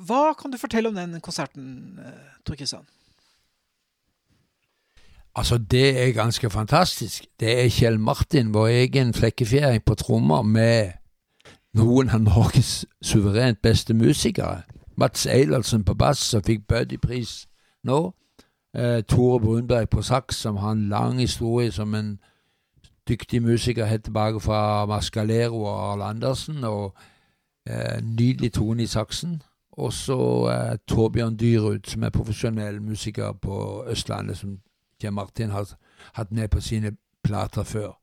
Hva 0.09 0.21
kan 0.39 0.49
du 0.49 0.57
fortelle 0.57 0.89
om 0.89 0.97
den 0.97 1.19
konserten, 1.21 1.99
Tor 2.41 2.57
Kristian? 2.57 2.89
Altså, 5.37 5.57
det 5.57 6.07
er 6.07 6.13
ganske 6.13 6.49
fantastisk. 6.49 7.25
Det 7.39 7.65
er 7.65 7.69
Kjell 7.69 7.99
Martin, 7.99 8.53
vår 8.53 8.67
egen 8.67 9.13
flekkefjæring 9.13 9.83
på 9.85 9.93
trommer, 9.93 10.41
med 10.41 10.91
noen 11.73 12.09
av 12.09 12.19
Norges 12.19 12.85
suverent 13.01 13.61
beste 13.61 13.93
musikere. 13.93 14.61
Mats 14.97 15.25
Eilertsen 15.25 15.83
på 15.83 15.93
bass, 15.93 16.17
som 16.17 16.43
fikk 16.43 16.65
Buddy-pris 16.67 17.45
nå. 17.83 18.15
Eh, 18.73 19.03
Tore 19.03 19.39
Brunberg 19.39 19.89
på 19.89 20.01
saks, 20.01 20.35
som 20.35 20.57
har 20.57 20.71
en 20.71 20.89
lang 20.89 21.19
historie 21.19 21.71
som 21.71 21.95
en 21.95 22.19
dyktig 23.07 23.43
musiker 23.43 23.85
helt 23.85 24.03
tilbake 24.03 24.39
fra 24.39 24.85
Mascalero 24.85 25.63
og 25.63 25.91
Arl 25.91 26.01
Andersen. 26.01 26.63
Og 26.63 26.97
eh, 27.69 28.01
nydelig 28.01 28.53
tone 28.53 28.83
i 28.83 28.85
saksen. 28.85 29.41
Og 29.71 29.93
så 29.93 30.49
eh, 30.49 30.77
Torbjørn 30.87 31.37
Dyrud, 31.37 31.79
som 31.85 32.03
er 32.03 32.09
profesjonell 32.09 32.81
musiker 32.81 33.31
på 33.31 33.85
Østlandet, 33.87 34.37
som 34.37 34.57
Kjell 35.01 35.13
Martin 35.13 35.53
har 35.53 35.73
hatt 36.17 36.31
med 36.31 36.49
på 36.51 36.61
sine 36.61 36.95
plater 37.23 37.63
før. 37.63 37.97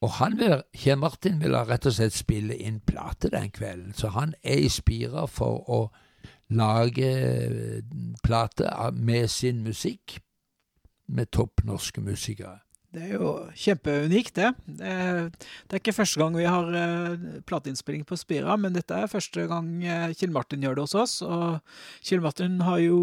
Og 0.00 0.10
han 0.16 0.38
vil, 0.38 0.62
Kjell 0.76 0.98
Martin 0.98 1.40
ville 1.42 1.60
rett 1.68 1.86
og 1.86 1.96
slett 1.96 2.16
spille 2.16 2.56
inn 2.56 2.80
plate 2.80 3.28
den 3.32 3.50
kvelden, 3.52 3.92
så 3.92 4.12
han 4.14 4.32
er 4.42 4.62
i 4.64 4.70
spira 4.72 5.26
for 5.28 5.68
å 5.68 5.80
lage 6.50 7.10
eh, 7.10 7.82
plate 8.24 8.72
med 8.96 9.28
sin 9.30 9.62
musikk, 9.62 10.18
med 11.10 11.30
topp 11.34 11.64
norske 11.66 12.00
musikere. 12.00 12.60
Det 12.90 13.04
er 13.06 13.12
jo 13.20 13.34
kjempeunikt, 13.54 14.34
det. 14.34 14.48
Det 14.66 14.94
det 15.30 15.76
er 15.76 15.78
ikke 15.78 15.94
første 15.94 16.18
gang 16.18 16.34
vi 16.34 16.46
har 16.48 16.70
uh, 16.74 17.26
plateinnspilling 17.46 18.02
på 18.06 18.18
Spira, 18.18 18.56
men 18.58 18.74
dette 18.74 18.96
er 18.96 19.10
første 19.10 19.46
gang 19.50 19.68
eh, 19.84 20.14
Kjell 20.18 20.32
Martin 20.34 20.64
gjør 20.64 20.80
det 20.80 20.86
hos 20.88 20.96
oss. 20.98 21.14
Og 21.22 21.60
Kjell 22.02 22.24
Martin 22.24 22.58
jo, 22.82 22.98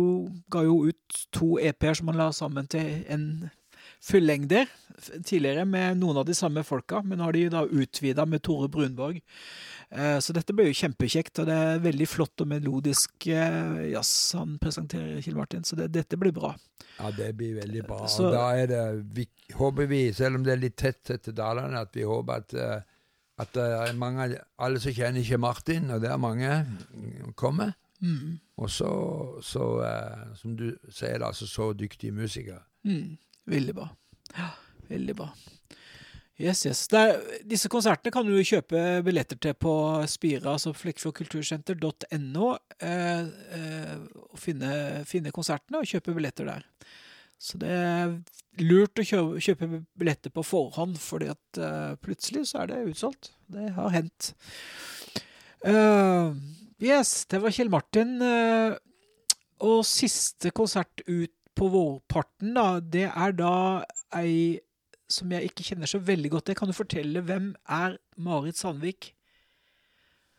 ga 0.51 0.65
jo 0.67 0.82
ut 0.89 1.22
to 1.32 1.56
EP-er 1.63 1.96
som 1.96 2.12
han 2.12 2.20
la 2.20 2.34
sammen 2.36 2.67
til 2.67 3.06
en 3.08 3.48
fullengder 4.03 4.67
tidligere 5.25 5.63
med 5.65 6.01
noen 6.01 6.20
av 6.22 6.27
de 6.27 6.36
samme 6.36 6.63
folka, 6.65 7.01
men 7.06 7.20
nå 7.20 7.27
har 7.27 7.38
de 7.38 7.48
da 7.53 7.63
utvida 7.65 8.25
med 8.27 8.44
Tore 8.46 8.70
Brunborg. 8.72 9.22
Eh, 9.89 10.17
Så 10.20 10.34
dette 10.36 10.51
blir 10.53 10.67
jo 10.67 10.75
kjempekjekt, 10.75 11.39
og 11.39 11.48
det 11.48 11.56
er 11.56 11.79
veldig 11.79 12.08
flott 12.12 12.41
og 12.44 12.50
melodisk 12.51 13.27
eh, 13.32 13.86
jazz 13.94 14.34
han 14.36 14.58
presenterer, 14.60 15.22
Kjell 15.24 15.38
Martin, 15.39 15.63
så 15.63 15.77
det, 15.79 15.91
dette 15.96 16.20
blir 16.20 16.34
bra. 16.36 16.53
Ja, 17.00 17.12
det 17.15 17.29
blir 17.39 17.56
veldig 17.62 17.86
bra. 17.88 18.01
Så- 18.12 18.32
da 18.34 18.50
er 18.58 18.67
det, 18.67 18.84
vi, 19.15 19.27
håper 19.56 19.88
vi, 19.88 20.01
selv 20.13 20.36
om 20.36 20.44
det 20.44 20.53
er 20.58 20.63
litt 20.65 20.75
tett 20.77 21.10
etter 21.15 21.32
Dalane, 21.38 21.79
at 21.88 21.96
vi 21.96 22.03
håper 22.03 22.44
at, 22.44 22.53
eh, 22.53 22.82
at 23.39 23.60
mange, 23.96 24.36
alle 24.60 24.79
som 24.82 24.91
kjenner 24.91 25.22
ikke 25.22 25.39
Martin, 25.39 25.91
og 25.91 26.01
det 26.01 26.10
er 26.12 26.17
mange, 26.17 26.65
mm, 26.94 27.34
kommer. 27.36 27.75
Mm. 28.01 28.39
Og 28.58 28.70
så, 28.70 28.89
så 29.41 29.63
som 30.38 30.56
du 30.58 30.67
sier, 30.89 31.22
altså 31.24 31.46
så, 31.48 31.72
så 31.72 31.74
dyktige 31.77 32.12
musikere. 32.13 32.60
Mm, 32.84 33.17
veldig 33.48 33.74
bra. 33.77 33.88
Ja, 34.38 34.50
veldig 34.89 35.15
bra. 35.15 35.29
Yes, 36.38 36.62
yes. 36.67 36.84
Er, 36.94 37.17
disse 37.50 37.70
konsertene 37.74 38.13
kan 38.13 38.27
du 38.27 38.36
kjøpe 38.46 39.01
billetter 39.06 39.39
til 39.41 39.56
på 39.58 39.74
Spira, 40.10 40.53
altså 40.53 40.74
flekkefjordkultursenter.no. 40.77 42.50
eh, 42.77 43.29
eh, 43.58 43.94
og 44.27 44.38
finne, 44.41 44.72
finne 45.10 45.34
konsertene 45.34 45.82
og 45.82 45.89
kjøpe 45.89 46.13
billetter 46.13 46.51
der. 46.51 46.67
Så 47.41 47.58
det 47.62 47.72
er 47.74 48.13
lurt 48.62 49.01
å 49.01 49.06
kjøpe, 49.06 49.41
kjøpe 49.41 49.82
billetter 49.98 50.34
på 50.34 50.46
forhånd, 50.46 51.00
fordi 51.01 51.32
at 51.34 51.62
eh, 51.62 51.98
plutselig 52.06 52.46
så 52.51 52.63
er 52.63 52.72
det 52.72 52.84
utsolgt. 52.91 53.32
Det 53.50 53.72
har 53.74 53.94
hendt. 53.94 54.32
Uh, 55.65 56.38
yes, 56.77 57.24
det 57.34 57.41
var 57.41 57.53
Kjell 57.53 57.74
Martin. 57.74 58.20
eh, 58.22 58.77
og 59.65 59.82
siste 59.89 60.51
konsert 60.53 61.01
ut 61.08 61.34
på 61.58 61.70
vårparten, 61.74 62.53
da, 62.53 62.67
det 62.77 63.08
er 63.10 63.32
da 63.34 63.53
ei 64.13 64.60
som 65.10 65.32
jeg 65.32 65.50
ikke 65.50 65.64
kjenner 65.64 65.90
så 65.90 66.00
veldig 66.00 66.32
godt. 66.32 66.46
til. 66.46 66.56
kan 66.56 66.68
du 66.68 66.74
fortelle. 66.74 67.22
Hvem 67.22 67.56
er 67.70 67.98
Marit 68.18 68.58
Sandvik? 68.58 69.14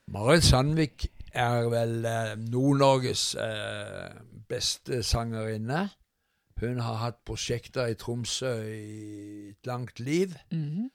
Marit 0.06 0.44
Sandvik 0.44 1.06
er 1.32 1.68
vel 1.68 2.04
eh, 2.04 2.36
Nord-Norges 2.50 3.34
eh, 3.34 4.20
beste 4.48 5.02
sangerinne. 5.02 5.88
Hun 6.60 6.80
har 6.80 6.94
hatt 6.94 7.20
prosjekter 7.24 7.86
i 7.86 7.94
Tromsø 7.94 8.54
i 8.66 9.48
et 9.50 9.66
langt 9.66 10.00
liv. 10.00 10.34
Mm 10.50 10.70
-hmm. 10.70 10.88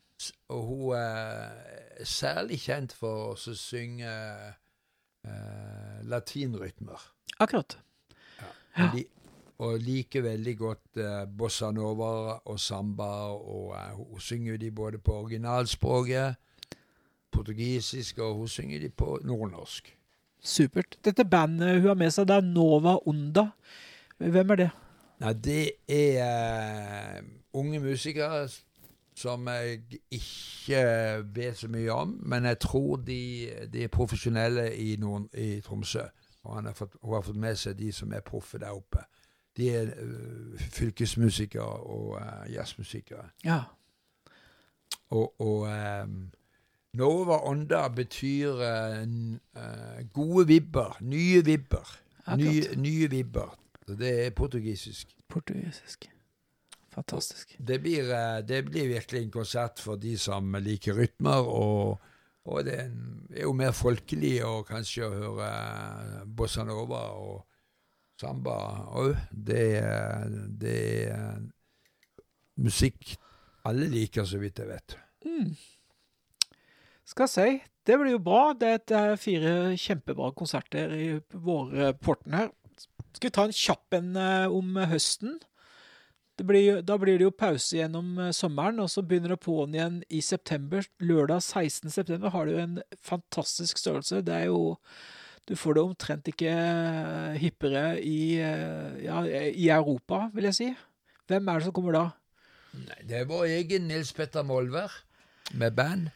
Og 0.47 0.63
hun 0.63 0.95
er 0.95 1.49
særlig 2.03 2.59
kjent 2.59 2.93
for 2.93 3.33
å 3.33 3.55
synge 3.55 4.09
eh, 5.25 5.99
latinrytmer. 6.03 7.13
Akkurat. 7.39 7.79
Ja. 8.77 8.91
li, 8.93 9.05
og 9.57 9.79
liker 9.79 10.25
veldig 10.25 10.53
godt 10.57 11.01
eh, 11.01 11.25
bossa 11.37 11.71
nova 11.71 12.39
og 12.45 12.59
samba. 12.59 13.09
Og 13.33 13.75
eh, 13.77 13.91
hun 13.97 14.19
synger 14.19 14.57
de 14.57 14.71
både 14.71 14.97
på 14.97 15.15
originalspråket, 15.23 16.35
portugisisk, 17.31 18.17
og 18.17 18.35
hun 18.35 18.47
synger 18.47 18.79
de 18.79 18.89
på 18.89 19.19
nordnorsk. 19.23 19.97
Supert. 20.43 20.97
Dette 21.05 21.25
bandet 21.25 21.81
hun 21.81 21.87
har 21.87 21.95
med 21.95 22.11
seg, 22.11 22.27
det 22.27 22.35
er 22.35 22.41
Nova 22.47 22.97
Onda. 23.07 23.47
Hvem 24.17 24.51
er 24.51 24.55
det? 24.55 24.69
Nei, 25.23 25.33
det 25.33 25.63
er 25.87 27.17
eh, 27.17 27.23
unge 27.53 27.79
musikere 27.79 28.47
som 29.15 29.47
jeg 29.47 30.01
ikke 30.11 30.81
vet 31.35 31.57
så 31.57 31.69
mye 31.69 31.93
om, 31.93 32.15
men 32.25 32.45
jeg 32.49 32.59
tror 32.59 32.95
de, 33.05 33.49
de 33.73 33.83
er 33.85 33.93
profesjonelle 33.93 34.71
i, 34.75 34.95
Nord, 34.99 35.29
i 35.37 35.61
Tromsø. 35.61 36.03
Og 36.43 36.55
han 36.55 36.65
har 36.65 36.73
fått, 36.73 36.97
hun 37.01 37.13
har 37.13 37.21
fått 37.21 37.39
med 37.39 37.55
seg 37.59 37.77
de 37.79 37.91
som 37.95 38.11
er 38.13 38.25
proffe 38.25 38.59
der 38.59 38.73
oppe. 38.75 39.05
De 39.57 39.69
er 39.69 39.91
uh, 40.01 40.59
fylkesmusikere 40.59 41.65
og 41.65 42.07
uh, 42.21 42.53
jazzmusikere. 42.53 43.29
Ja. 43.45 43.61
Og, 45.09 45.41
og 45.41 45.67
um, 46.03 46.31
Nova 46.93 47.37
Onda 47.49 47.87
betyr 47.87 48.49
uh, 48.49 50.09
gode 50.13 50.47
vibber. 50.47 50.97
Nye 51.01 51.45
vibber. 51.45 51.99
Nye, 52.37 52.75
nye, 52.75 53.09
vibber. 53.09 53.59
Det 53.87 54.25
er 54.25 54.29
portugisisk. 54.29 55.07
Portugisisk. 55.29 56.09
Fantastisk. 56.89 57.55
Det 57.67 57.81
blir, 57.81 58.03
det 58.41 58.65
blir, 58.65 58.87
virkelig 58.87 59.21
en 59.21 59.31
konsert 59.31 59.79
for 59.79 59.95
de 59.95 60.17
som 60.17 60.55
liker 60.61 60.93
rytmer, 60.93 61.41
og, 61.41 61.99
og 62.45 62.65
det 62.65 62.75
er 63.33 63.41
jo 63.41 63.53
mer 63.57 63.73
folkelig 63.73 64.43
å 64.45 64.61
kanskje 64.67 65.09
høre 65.09 65.49
bossa 66.25 66.63
nova 66.63 67.01
og 67.17 67.41
samba 68.23 68.57
òg. 68.95 69.13
Det, 69.29 69.67
det 70.61 70.79
er 71.11 71.43
musikk 72.63 73.15
alle 73.67 73.87
liker, 73.91 74.25
så 74.27 74.39
vidt 74.41 74.59
jeg 74.59 74.69
vet. 74.69 74.97
Mm. 75.27 75.53
Skal 77.07 77.29
si. 77.31 77.47
Det 77.83 77.97
blir 77.99 78.15
jo 78.15 78.23
bra. 78.23 78.43
Det 78.55 78.91
er 78.95 79.15
fire 79.19 79.73
kjempebra 79.79 80.31
konserter 80.35 80.93
i 80.95 81.07
våre 81.31 81.91
porten 81.99 82.35
her. 82.37 82.51
Skal 83.13 83.29
vi 83.29 83.33
ta 83.35 83.47
en 83.47 83.55
kjapp 83.55 83.97
en 83.97 84.15
eh, 84.17 84.51
om 84.51 84.77
høsten? 84.89 85.37
Blir, 86.41 86.79
da 86.81 86.95
blir 86.97 87.19
det 87.19 87.27
jo 87.27 87.35
pause 87.35 87.77
gjennom 87.77 88.15
eh, 88.17 88.31
sommeren, 88.33 88.81
og 88.81 88.89
så 88.89 89.03
begynner 89.05 89.35
det 89.35 89.43
på'n 89.43 89.75
igjen 89.75 89.99
i 90.09 90.23
september. 90.25 90.87
Lørdag 91.03 91.43
16. 91.43 91.91
september 91.93 92.33
har 92.33 92.49
jo 92.49 92.57
en 92.63 92.79
fantastisk 93.05 93.77
størrelse. 93.77 94.23
Det 94.25 94.33
er 94.33 94.49
jo 94.49 94.73
Du 95.49 95.55
får 95.59 95.75
det 95.75 95.83
omtrent 95.83 96.27
ikke 96.31 96.51
eh, 96.55 97.37
hippere 97.41 97.85
i, 97.99 98.39
ja, 99.03 99.23
i 99.51 99.69
Europa, 99.69 100.29
vil 100.33 100.47
jeg 100.49 100.59
si. 100.59 100.69
Hvem 101.27 101.47
er 101.47 101.59
det 101.59 101.67
som 101.67 101.75
kommer 101.75 101.97
da? 101.97 102.03
Nei, 102.73 102.99
Det 103.07 103.21
er 103.21 103.29
vår 103.29 103.45
egen 103.59 103.87
Nils 103.87 104.13
Petter 104.15 104.43
Molvær 104.47 104.91
med 105.53 105.75
band. 105.75 106.11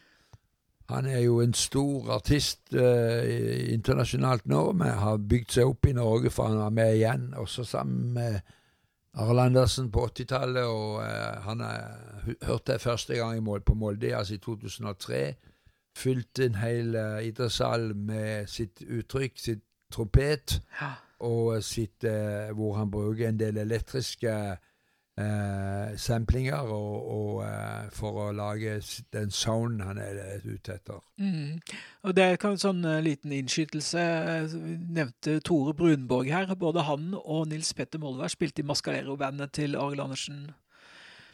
Han 0.88 1.06
er 1.06 1.20
jo 1.20 1.40
en 1.44 1.52
stor 1.54 2.14
artist 2.16 2.72
eh, 2.72 3.72
internasjonalt 3.74 4.46
nå, 4.48 4.62
men 4.72 4.94
har 5.02 5.20
bygd 5.20 5.58
seg 5.58 5.68
opp 5.68 5.84
i 5.84 5.92
Norge, 5.92 6.32
for 6.32 6.48
han 6.48 6.62
var 6.62 6.72
med 6.72 6.94
igjen. 6.96 7.26
Også 7.36 7.64
sammen 7.68 8.14
med 8.16 8.38
Arild 9.20 9.42
Andersen 9.42 9.90
på 9.92 10.06
80-tallet. 10.08 10.64
Og 10.64 11.02
uh, 11.02 11.44
han 11.44 11.60
er, 11.60 12.32
hørte 12.48 12.72
jeg 12.72 12.80
første 12.80 13.20
gang 13.20 13.42
mål 13.44 13.60
på 13.60 13.76
Molde, 13.76 14.14
altså 14.16 14.38
i 14.38 14.40
2003. 14.40 15.20
Fylte 15.98 16.46
en 16.46 16.60
hel 16.60 16.94
uh, 16.94 17.18
idrettshall 17.26 17.90
med 17.96 18.48
sitt 18.50 18.84
uttrykk, 18.86 19.38
sitt 19.40 19.64
trompet, 19.92 20.60
ja. 20.80 20.92
og 21.24 21.62
sitt, 21.64 22.04
hvor 22.54 22.74
han 22.76 22.90
bruker 22.92 23.30
en 23.30 23.38
del 23.40 23.56
elektriske 23.56 24.34
uh, 25.18 25.96
samplinger 25.96 26.70
og, 26.72 27.10
og 27.10 27.42
uh, 27.42 27.88
for 27.94 28.20
å 28.22 28.26
lage 28.36 28.78
den 29.14 29.32
sounden 29.34 29.82
han 29.86 30.00
er 30.02 30.42
ute 30.44 30.76
etter. 30.78 31.00
Mm. 31.18 31.58
Og 32.06 32.16
Det 32.16 32.24
er 32.24 32.46
en 32.50 32.60
sånn 32.60 32.84
uh, 32.86 32.98
liten 33.04 33.34
innskytelse. 33.34 34.04
Nevnte 34.98 35.38
Tore 35.44 35.74
Brunborg 35.78 36.30
her. 36.32 36.54
Både 36.58 36.86
han 36.88 37.10
og 37.18 37.48
Nils 37.52 37.72
Petter 37.74 38.02
Molvær 38.02 38.32
spilte 38.32 38.62
i 38.62 38.68
Mascalero-bandet 38.68 39.56
til 39.58 39.76
Arild 39.78 40.06
Andersen 40.08 40.48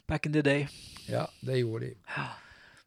back 0.07 0.25
in 0.25 0.33
the 0.33 0.41
day. 0.45 0.67
Ja, 1.09 1.25
det 1.45 1.61
gjorde 1.61 1.85
de. 1.89 1.93
Ja. 2.17 2.29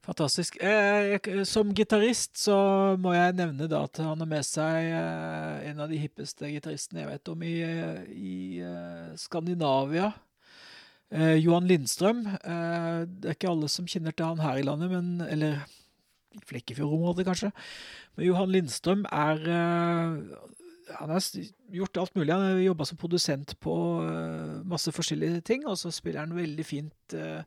Fantastisk. 0.08 0.56
Eh, 0.64 1.18
som 1.44 1.74
gitarist 1.76 2.38
så 2.40 2.56
må 2.96 3.12
jeg 3.12 3.34
nevne 3.36 3.66
da 3.68 3.82
at 3.84 3.98
han 4.00 4.22
har 4.22 4.30
med 4.30 4.46
seg 4.46 4.86
eh, 4.88 5.66
en 5.68 5.82
av 5.84 5.90
de 5.92 5.98
hippeste 6.00 6.48
gitaristene 6.48 7.02
jeg 7.02 7.10
vet 7.10 7.30
om 7.34 7.44
i, 7.44 7.56
i 8.16 8.38
eh, 8.64 9.10
Skandinavia. 9.20 10.08
Eh, 11.12 11.34
Johan 11.42 11.68
Lindstrøm. 11.68 12.24
Eh, 12.24 13.04
det 13.04 13.28
er 13.28 13.36
ikke 13.36 13.52
alle 13.52 13.68
som 13.68 13.88
kjenner 13.88 14.16
til 14.16 14.30
han 14.30 14.40
her 14.40 14.62
i 14.62 14.64
landet, 14.64 14.96
men, 14.96 15.12
eller 15.28 15.60
Flekkefjord-området, 16.48 17.28
kanskje. 17.28 17.52
Men 18.16 18.30
Johan 18.30 18.56
Lindstrøm 18.56 19.04
er 19.12 19.44
eh, 19.44 20.16
Han 20.98 21.10
har 21.12 21.24
gjort 21.74 22.00
alt 22.00 22.14
mulig. 22.16 22.32
Han 22.32 22.44
har 22.46 22.62
jobba 22.62 22.86
som 22.88 22.98
produsent 23.00 23.54
på 23.60 23.74
eh, 24.06 24.54
masse 24.68 24.92
forskjellige 24.94 25.42
ting, 25.44 25.66
og 25.68 25.76
så 25.80 25.92
spiller 25.94 26.24
han 26.24 26.36
veldig 26.36 26.64
fint 26.66 27.16
eh, 27.16 27.44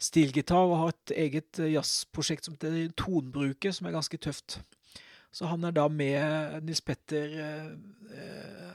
stilgitar 0.00 0.64
og 0.64 0.78
har 0.82 0.94
et 0.94 1.14
eget 1.26 1.60
jazzprosjekt 1.74 2.48
som 2.48 2.56
heter 2.56 2.88
Tonbruket, 2.96 3.76
som 3.76 3.88
er 3.88 3.96
ganske 3.98 4.20
tøft. 4.24 4.60
Så 5.34 5.48
han 5.50 5.64
er 5.68 5.74
da 5.76 5.86
med 5.92 6.64
Nils 6.64 6.80
Petter 6.80 7.34
eh, 7.44 8.68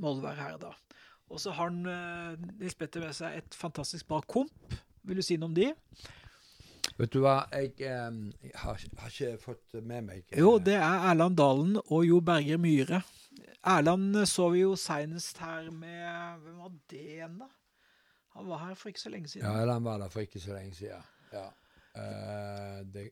Molvær 0.00 0.36
her, 0.36 0.58
da. 0.60 0.74
Og 1.32 1.40
så 1.40 1.54
har 1.54 1.70
han 1.70 1.86
eh, 1.88 2.50
Nils 2.60 2.76
Petter 2.78 3.02
med 3.02 3.16
seg 3.16 3.40
et 3.40 3.56
fantastisk 3.56 4.06
bra 4.10 4.20
komp. 4.28 4.76
Vil 5.04 5.20
du 5.20 5.24
si 5.24 5.38
noe 5.40 5.50
om 5.50 5.56
de? 5.56 5.70
Vet 6.94 7.10
du 7.10 7.22
hva, 7.24 7.40
jeg, 7.50 7.72
eh, 7.88 8.50
har, 8.60 8.84
har, 9.00 9.10
ikke 9.10 9.34
fått 9.42 9.78
med 9.80 10.06
meg 10.06 10.22
eh. 10.28 10.38
Jo, 10.38 10.58
det 10.62 10.76
er 10.78 11.08
Erland 11.10 11.38
Dalen 11.40 11.78
og 11.84 12.04
Jo 12.06 12.20
Berger 12.24 12.60
Myhre. 12.60 13.00
Erland 13.64 14.26
så 14.26 14.48
vi 14.52 14.60
jo 14.60 14.76
seinest 14.76 15.38
her 15.38 15.70
med 15.70 16.40
Hvem 16.42 16.58
var 16.58 16.72
det 16.90 17.00
igjen, 17.00 17.38
da? 17.40 17.48
Han 18.34 18.48
var 18.48 18.66
her 18.66 18.74
for 18.74 18.90
ikke 18.90 19.00
så 19.00 19.10
lenge 19.10 19.28
siden. 19.28 19.46
Ja, 19.46 19.60
Erland 19.62 19.84
var 19.84 19.98
der 19.98 20.08
for 20.08 20.20
ikke 20.20 20.40
så 20.40 20.54
lenge 20.54 20.74
siden. 20.74 21.02
Ja. 21.32 21.46
Uh, 21.94 23.06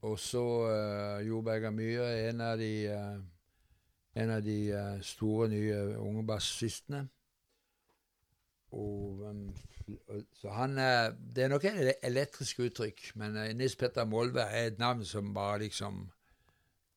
og 0.00 0.18
så 0.18 0.42
uh, 0.66 1.26
Jordberga 1.26 1.70
Myhre, 1.70 2.28
en 2.28 2.40
av 2.40 2.58
de, 2.58 2.72
uh, 2.90 4.22
en 4.22 4.30
av 4.30 4.42
de 4.42 4.58
store 5.02 5.48
nye 5.48 5.76
unge 5.98 6.26
bassistene. 6.26 7.04
Og, 8.74 9.22
um, 9.22 9.54
så 10.34 10.50
han 10.50 10.74
Det 11.34 11.44
er 11.44 11.48
nok 11.48 11.64
et 11.64 11.94
elektrisk 12.02 12.64
uttrykk, 12.66 13.12
men 13.14 13.36
uh, 13.36 13.46
Nils 13.54 13.76
Petter 13.76 14.04
Molvær 14.04 14.50
er 14.50 14.72
et 14.72 14.78
navn 14.78 15.04
som 15.04 15.34
bare 15.34 15.58
liksom 15.58 16.10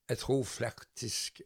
Jeg 0.09 0.17
tror 0.17 0.43
flektisk 0.43 1.41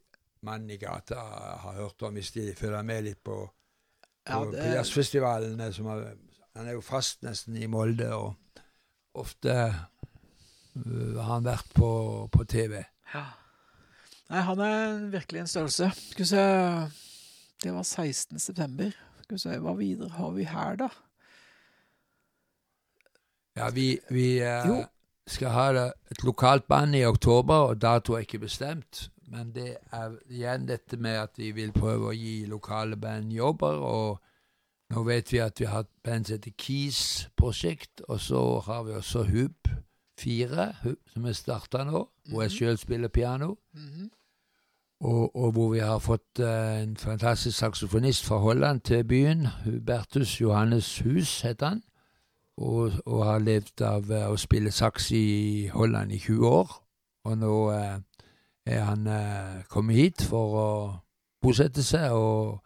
mann 0.47 0.69
i 0.69 0.77
gata 0.82 1.19
har 1.62 1.77
hørt 1.77 2.01
om 2.08 2.17
hvis 2.17 2.32
de 2.36 2.51
følger 2.58 2.86
med 2.86 3.06
litt 3.06 3.21
på, 3.23 3.38
på, 3.45 4.32
ja, 4.32 4.39
det... 4.51 4.62
på 4.62 4.71
jazzfestivalene. 4.75 5.69
Han 6.58 6.67
er 6.67 6.75
jo 6.75 6.84
fast 6.84 7.21
nesten 7.23 7.56
i 7.58 7.69
Molde, 7.71 8.10
og 8.15 8.34
ofte 9.17 9.54
uh, 9.71 11.19
har 11.19 11.30
han 11.36 11.45
vært 11.45 11.69
på, 11.77 11.91
på 12.32 12.47
TV. 12.49 12.82
Ja. 13.13 13.27
Nei, 14.32 14.41
han 14.47 14.63
er 14.63 14.99
virkelig 15.12 15.43
en 15.43 15.51
størrelse. 15.51 15.91
Skal 16.12 16.23
vi 16.23 16.30
se 16.30 16.43
Det 17.62 17.73
var 17.75 17.84
16. 17.84 18.39
september. 18.39 18.93
Skal 19.23 19.36
vi 19.36 19.41
se, 19.43 19.58
hva 19.63 19.75
videre 19.77 20.15
har 20.15 20.32
vi 20.36 20.47
her, 20.47 20.77
da? 20.80 20.89
Ja, 23.60 23.67
vi, 23.75 23.99
vi 24.10 24.39
uh, 24.39 24.86
skal 25.27 25.51
ha 25.51 25.65
et 26.12 26.23
lokalt 26.23 26.67
band 26.71 26.95
i 26.95 27.04
oktober, 27.06 27.71
og 27.71 27.82
dato 27.82 28.15
er 28.15 28.23
ikke 28.25 28.39
bestemt. 28.47 29.10
Men 29.32 29.54
det 29.56 29.78
er 29.96 30.15
igjen 30.30 30.67
dette 30.67 30.98
med 31.00 31.15
at 31.22 31.38
vi 31.39 31.54
vil 31.56 31.72
prøve 31.72 32.12
å 32.12 32.15
gi 32.15 32.44
lokale 32.52 32.98
band 33.00 33.32
jobber. 33.32 33.80
Og 33.80 34.20
nå 34.91 35.04
vet 35.08 35.32
vi 35.32 35.39
at 35.39 35.60
vi 35.60 35.70
har 35.70 35.86
hatt 35.86 35.91
band 36.04 36.28
som 36.28 36.36
heter 36.36 36.56
Keys 36.60 37.04
Prosjekt, 37.39 38.04
og 38.10 38.20
så 38.20 38.41
har 38.65 38.84
vi 38.88 38.98
også 39.00 39.24
Hub 39.30 39.72
4, 40.20 40.65
som 41.13 41.26
er 41.26 41.38
starta 41.38 41.86
nå, 41.88 42.04
hvor 42.30 42.44
jeg 42.44 42.52
mhm. 42.52 42.58
sjøl 42.58 42.78
spiller 42.78 43.08
piano. 43.08 43.56
Mm 43.74 43.88
-hmm. 43.88 44.10
Og, 45.02 45.36
og, 45.36 45.52
hvor 45.52 45.70
vi 45.70 45.80
har 45.80 46.00
fått 46.00 46.39
uh, 46.39 46.82
en 46.82 46.98
fantastisk 46.98 47.58
saksofonist 47.58 48.26
fra 48.26 48.38
Holland 48.38 48.82
til 48.82 49.04
byen. 49.04 49.48
Hubertus 49.65 50.41
Johannes 50.41 51.00
Hus 51.00 51.41
heter 51.41 51.67
han. 51.67 51.84
Og, 52.58 52.91
og 53.06 53.26
har 53.26 53.39
levd 53.39 53.82
av 53.82 54.12
uh, 54.12 54.30
å 54.30 54.38
spille 54.38 54.72
saks 54.72 55.12
i 55.12 55.67
Holland 55.74 56.12
i 56.12 56.20
20 56.20 56.48
år. 56.48 56.76
Og 57.26 57.38
nå 57.38 57.72
uh, 57.72 57.98
er 58.65 58.84
han 58.86 59.08
kommet 59.69 59.95
hit 59.97 60.24
for 60.30 60.58
å 60.58 60.69
bosette 61.41 61.84
seg 61.84 62.13
og, 62.13 62.60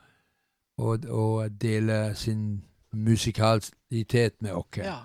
og, 0.78 1.06
og 1.08 1.54
dele 1.62 2.16
sin 2.20 2.64
musikalitet 2.92 4.42
med 4.44 4.52
oss. 4.56 4.80
Ja. 4.82 4.98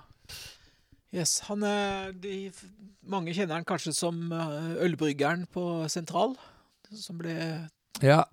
Yes, 1.15 1.41
han 1.47 1.63
er, 1.67 2.13
de, 2.23 2.53
mange 3.11 3.35
kjenner 3.35 3.59
han 3.59 3.67
kanskje 3.67 3.95
som 3.95 4.31
ølbryggeren 4.31 5.47
på 5.51 5.65
Sentral 5.91 6.37
som 6.91 7.19
ble 7.19 7.37
Ja. 8.03 8.25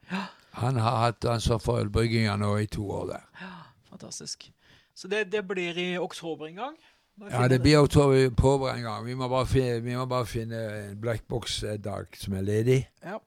Han 0.57 0.77
har 0.81 1.01
hatt 1.03 1.25
ansvar 1.29 1.59
for 1.61 1.81
ølbrygginga 1.83 2.35
nå 2.41 2.55
i 2.63 2.69
to 2.71 2.87
år 2.89 3.09
der. 3.11 3.25
Ja, 3.41 3.55
Fantastisk. 3.91 4.51
Så 4.97 5.07
det, 5.07 5.27
det 5.31 5.43
blir 5.47 5.77
i 5.77 5.97
oktober 5.97 6.47
en 6.47 6.55
gang? 6.55 6.77
Ja, 7.17 7.47
det 7.47 7.61
blir 7.61 7.79
oktober 7.81 8.69
en 8.69 8.83
gang. 8.83 9.05
Vi 9.05 9.15
må 9.17 9.27
bare 9.27 9.47
finne, 9.49 9.79
vi 9.81 9.95
må 9.97 10.05
bare 10.05 10.25
finne 10.25 10.59
en 10.83 10.99
blackbox-dag 11.01 12.13
som 12.13 12.35
er 12.37 12.45
ledig. 12.45 12.77
Ja, 13.03 13.17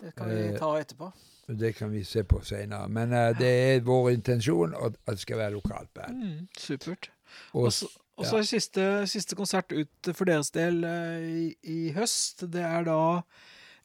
det 0.00 0.12
kan 0.16 0.28
vi 0.28 0.58
ta 0.58 0.74
etterpå. 0.80 1.12
Det 1.48 1.72
kan 1.72 1.92
vi 1.92 2.02
se 2.04 2.24
på 2.28 2.42
senere. 2.44 2.88
Men 2.88 3.12
uh, 3.12 3.30
det 3.38 3.48
er 3.48 3.80
vår 3.86 4.10
intensjon 4.10 4.74
at 4.76 4.98
det 5.08 5.20
skal 5.22 5.40
være 5.40 5.54
lokalt 5.56 5.88
band. 5.96 6.18
Mm, 6.24 6.48
supert. 6.58 7.08
Og 7.52 7.72
så 7.72 7.88
ja. 8.20 8.42
siste, 8.42 9.06
siste, 9.06 9.36
konsert 9.36 9.72
ut 9.72 10.10
for 10.12 10.28
deres 10.28 10.50
del 10.50 10.84
uh, 10.84 11.16
i, 11.16 11.54
i, 11.62 11.78
høst. 11.96 12.44
Det 12.52 12.60
er 12.60 12.84
da 12.84 12.98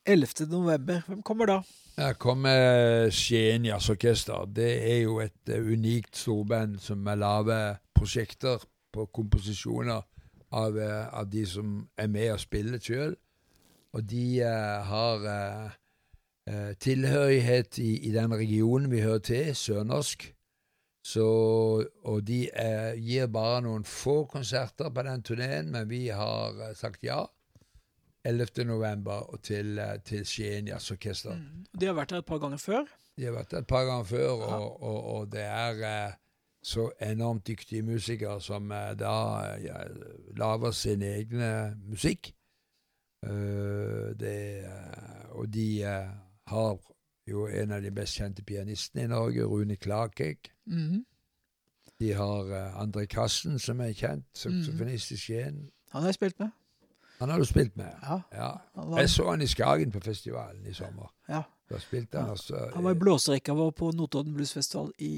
11. 0.06 0.50
november. 0.52 1.02
Hvem 1.08 1.24
kommer 1.24 1.48
da? 1.48 1.58
Her 1.96 2.14
kommer 2.20 3.10
Skien 3.14 3.66
Jazzorkester. 3.66 4.44
Det 4.46 4.72
er 4.92 5.02
jo 5.06 5.22
et 5.24 5.56
unikt 5.56 6.18
storband 6.18 6.80
som 6.84 7.08
lager 7.16 7.78
prosjekter 7.96 8.60
på 8.94 9.08
komposisjoner 9.16 10.02
av, 10.54 10.80
eh, 10.80 11.08
av 11.14 11.30
de 11.30 11.46
som 11.50 11.78
er 11.98 12.10
med 12.14 12.34
og 12.36 12.42
spiller 12.44 12.82
sjøl. 12.82 13.16
Og 13.94 14.06
de 14.10 14.42
eh, 14.42 14.80
har 14.90 15.28
eh, 15.30 15.76
eh, 16.50 16.72
tilhørighet 16.82 17.78
i, 17.82 17.92
i, 18.08 18.14
den 18.14 18.34
regionen 18.34 18.90
vi 18.92 19.04
hører 19.06 19.22
til, 19.26 19.52
sørnorsk. 19.56 20.30
Så, 21.04 21.28
og 22.08 22.24
de 22.24 22.46
eh, 22.48 22.94
gir 22.96 23.28
bare 23.28 23.62
noen 23.66 23.84
få 23.84 24.24
konserter 24.32 24.90
på 24.94 25.04
den 25.04 25.24
turneen, 25.26 25.72
men 25.74 25.90
vi 25.90 26.08
har 26.10 26.74
sagt 26.80 27.04
ja. 27.04 27.26
11. 28.24 28.64
november 28.64 29.26
til, 29.44 29.82
til 30.08 30.22
Skien 30.24 30.70
Jazzorkester. 30.72 31.36
Mm. 31.36 31.66
De 31.76 31.90
har 31.90 31.98
vært 31.98 32.14
her 32.16 32.22
et 32.24 32.30
par 32.30 32.40
ganger 32.40 32.62
før? 32.62 32.86
De 33.20 33.28
har 33.28 33.36
vært 33.36 33.52
der 33.52 33.66
et 33.66 33.68
par 33.68 33.84
ganger 33.84 34.08
før, 34.08 34.30
og, 34.32 34.70
og, 34.80 35.00
og, 35.16 35.26
det 35.34 35.44
er 35.44 36.14
så 36.64 36.92
enormt 37.02 37.48
dyktige 37.48 37.82
musikere 37.82 38.42
som 38.42 38.72
eh, 38.72 38.94
da 39.00 39.16
ja, 39.64 39.84
lager 40.38 40.72
sin 40.72 41.02
egne 41.02 41.76
musikk. 41.90 42.34
Uh, 43.24 44.12
det, 44.20 44.66
uh, 44.68 45.40
og 45.40 45.54
de 45.54 45.84
uh, 45.84 46.10
har 46.48 46.78
jo 47.28 47.46
en 47.48 47.72
av 47.72 47.82
de 47.82 47.92
best 47.92 48.18
kjente 48.20 48.44
pianistene 48.44 49.06
i 49.06 49.08
Norge, 49.08 49.46
Rune 49.46 49.76
Klakek. 49.76 50.52
Mm 50.66 50.90
-hmm. 50.90 51.04
De 52.00 52.14
har 52.14 52.44
André 52.84 53.06
Kassen, 53.06 53.60
som 53.60 53.80
er 53.80 53.94
kjent, 53.94 54.26
saksofonist 54.34 55.12
i 55.12 55.18
Skien. 55.18 55.70
Han 55.92 56.02
har 56.02 56.08
jeg 56.08 56.14
spilt 56.14 56.40
med. 56.40 56.50
Han 57.20 57.30
har 57.30 57.40
du 57.40 57.46
spilt 57.46 57.78
med? 57.78 57.86
Ja. 58.02 58.22
ja. 58.34 58.52
Jeg 58.98 59.10
så 59.10 59.30
han 59.30 59.42
i 59.42 59.48
Skagen 59.48 59.92
på 59.92 60.00
festivalen 60.00 60.66
i 60.68 60.74
sommer. 60.74 61.14
Ja. 61.30 61.42
Da 61.74 61.80
spilte 61.82 62.22
han 62.22 62.30
altså, 62.30 62.68
Han 62.76 62.86
var 62.86 62.94
i 62.94 63.00
blåserekka 63.02 63.56
vår 63.58 63.72
på 63.78 63.92
Notodden 63.98 64.36
Bluesfestival 64.36 64.92
i 65.02 65.14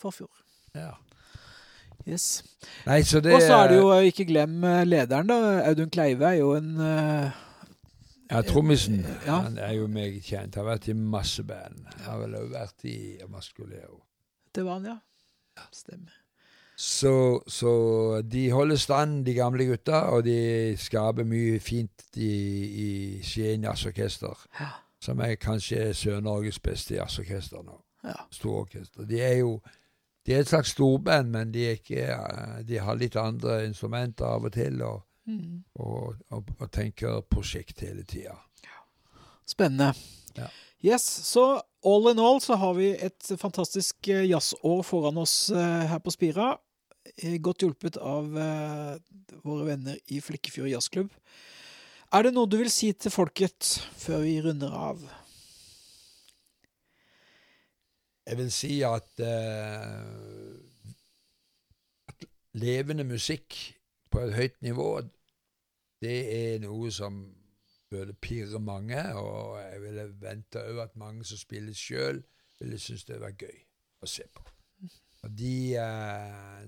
forfjor. 0.00 0.30
Ja. 0.74 0.94
Yes. 2.08 2.44
Nei, 2.84 3.02
så 3.04 3.20
det, 3.20 3.34
Og 3.36 3.42
så 3.42 3.58
er 3.62 3.68
det 3.72 3.76
jo, 3.78 3.92
ikke 4.04 4.26
glem 4.28 4.64
eh, 4.64 4.82
lederen, 4.84 5.28
da. 5.28 5.38
Audun 5.68 5.92
Kleive 5.92 6.26
er 6.28 6.40
jo 6.40 6.50
en 6.56 6.74
uh, 6.80 7.30
Ja, 8.30 8.42
trommisen. 8.44 9.04
Ja. 9.26 9.38
Han 9.46 9.56
er 9.58 9.76
jo 9.78 9.86
meget 9.88 10.24
kjent. 10.24 10.58
Har 10.58 10.68
vært 10.68 10.88
i 10.88 10.96
masse 10.96 11.44
band. 11.44 11.86
Har 12.04 12.20
vel 12.24 12.36
også 12.40 12.52
vært 12.52 12.88
i 12.90 12.98
Maskuleo. 13.28 14.02
Det 14.54 14.64
var 14.66 14.80
han, 14.80 14.92
ja. 14.92 15.64
Stemmer. 15.72 16.12
Så, 16.76 17.42
så, 17.46 17.72
de 18.26 18.48
holder 18.50 18.76
stand, 18.76 19.20
de 19.26 19.34
gamle 19.36 19.64
gutta, 19.68 20.08
og 20.10 20.24
de 20.26 20.74
skaper 20.80 21.24
mye 21.28 21.60
fint 21.62 22.02
i, 22.18 22.32
i 22.84 22.88
Skien 23.22 23.64
jazzorkester. 23.64 24.48
Ja. 24.58 24.72
Som 25.04 25.20
er 25.20 25.36
kanskje 25.36 25.90
Sør-Norges 25.92 26.58
beste 26.64 26.96
jazzorkester 26.96 27.64
nå. 27.64 27.76
Ja. 28.04 28.16
Stororkester. 28.32 29.04
De 29.08 29.20
er 29.20 29.38
jo 29.42 29.58
de 30.24 30.32
er 30.32 30.40
et 30.40 30.48
slags 30.48 30.72
storband, 30.72 31.28
men 31.34 31.50
de, 31.52 31.66
ikke, 31.76 32.06
de, 32.64 32.78
har 32.80 32.96
litt 32.96 33.16
andre 33.20 33.58
instrumenter 33.66 34.24
av 34.24 34.46
og 34.48 34.54
til, 34.54 34.80
og, 34.80 35.02
mm. 35.28 35.58
og, 35.84 36.14
og, 36.32 36.52
og 36.56 36.70
tenker 36.72 37.20
prosjekt 37.28 37.84
hele 37.84 38.06
tida. 38.08 38.38
Spennende. 39.44 39.92
Ja. 40.38 40.48
Yes, 40.84 41.04
så 41.04 41.44
all 41.84 42.10
in 42.10 42.20
all 42.20 42.40
så 42.40 42.56
har 42.60 42.72
vi 42.78 42.94
et 42.96 43.32
fantastisk 43.40 44.08
eh, 44.08 44.24
jazzår 44.30 44.82
foran 44.84 45.20
oss 45.20 45.50
eh, 45.52 45.84
her 45.90 46.00
på 46.00 46.12
Spira. 46.12 46.54
Eh, 47.16 47.36
godt 47.44 47.64
hjulpet 47.64 48.00
av 48.00 48.30
våre 49.44 49.68
venner 49.68 50.00
i 50.08 50.22
Flikkefjord 50.24 50.72
jazzklubb. 50.72 51.12
Er 52.14 52.22
det 52.22 52.30
noe 52.36 52.46
du 52.46 52.60
vil 52.60 52.70
si 52.70 52.92
til 52.94 53.10
folket 53.10 53.66
før 53.98 54.20
vi 54.22 54.36
runder 54.44 54.70
av? 54.70 55.00
Jeg 58.22 58.38
vil 58.38 58.52
si 58.54 58.76
at, 58.86 59.08
uh, 59.18 60.54
at 62.12 62.26
levende 62.62 63.02
musikk 63.08 63.56
på 64.14 64.22
et 64.22 64.34
høyt 64.36 64.62
nivå, 64.62 64.86
det 66.06 66.20
er 66.36 66.62
noe 66.62 66.92
som 66.94 67.18
burde 67.90 68.14
pirre 68.22 68.62
mange, 68.62 69.02
og 69.18 69.58
jeg 69.58 69.82
ville 69.82 70.06
vente 70.22 70.62
òg 70.62 70.84
at 70.84 70.96
mange 71.00 71.26
som 71.26 71.42
spiller 71.42 71.74
sjøl, 71.74 72.22
ville 72.60 72.78
synes 72.78 73.08
det 73.10 73.18
var 73.24 73.34
gøy 73.34 73.58
å 74.06 74.12
se 74.14 74.28
på. 74.30 74.46
Og 75.26 75.34
de 75.34 75.58
uh, 75.82 76.62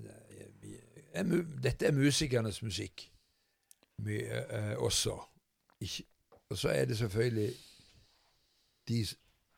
er, 1.15 1.33
Dette 1.63 1.87
er 1.87 1.95
musikernes 1.95 2.59
musikk 2.67 3.07
mye, 4.03 4.43
uh, 4.51 4.75
også. 4.83 5.15
Ikke, 5.81 6.03
og 6.49 6.57
så 6.57 6.69
er 6.69 6.85
det 6.85 6.97
selvfølgelig 6.97 7.53
de, 8.87 9.05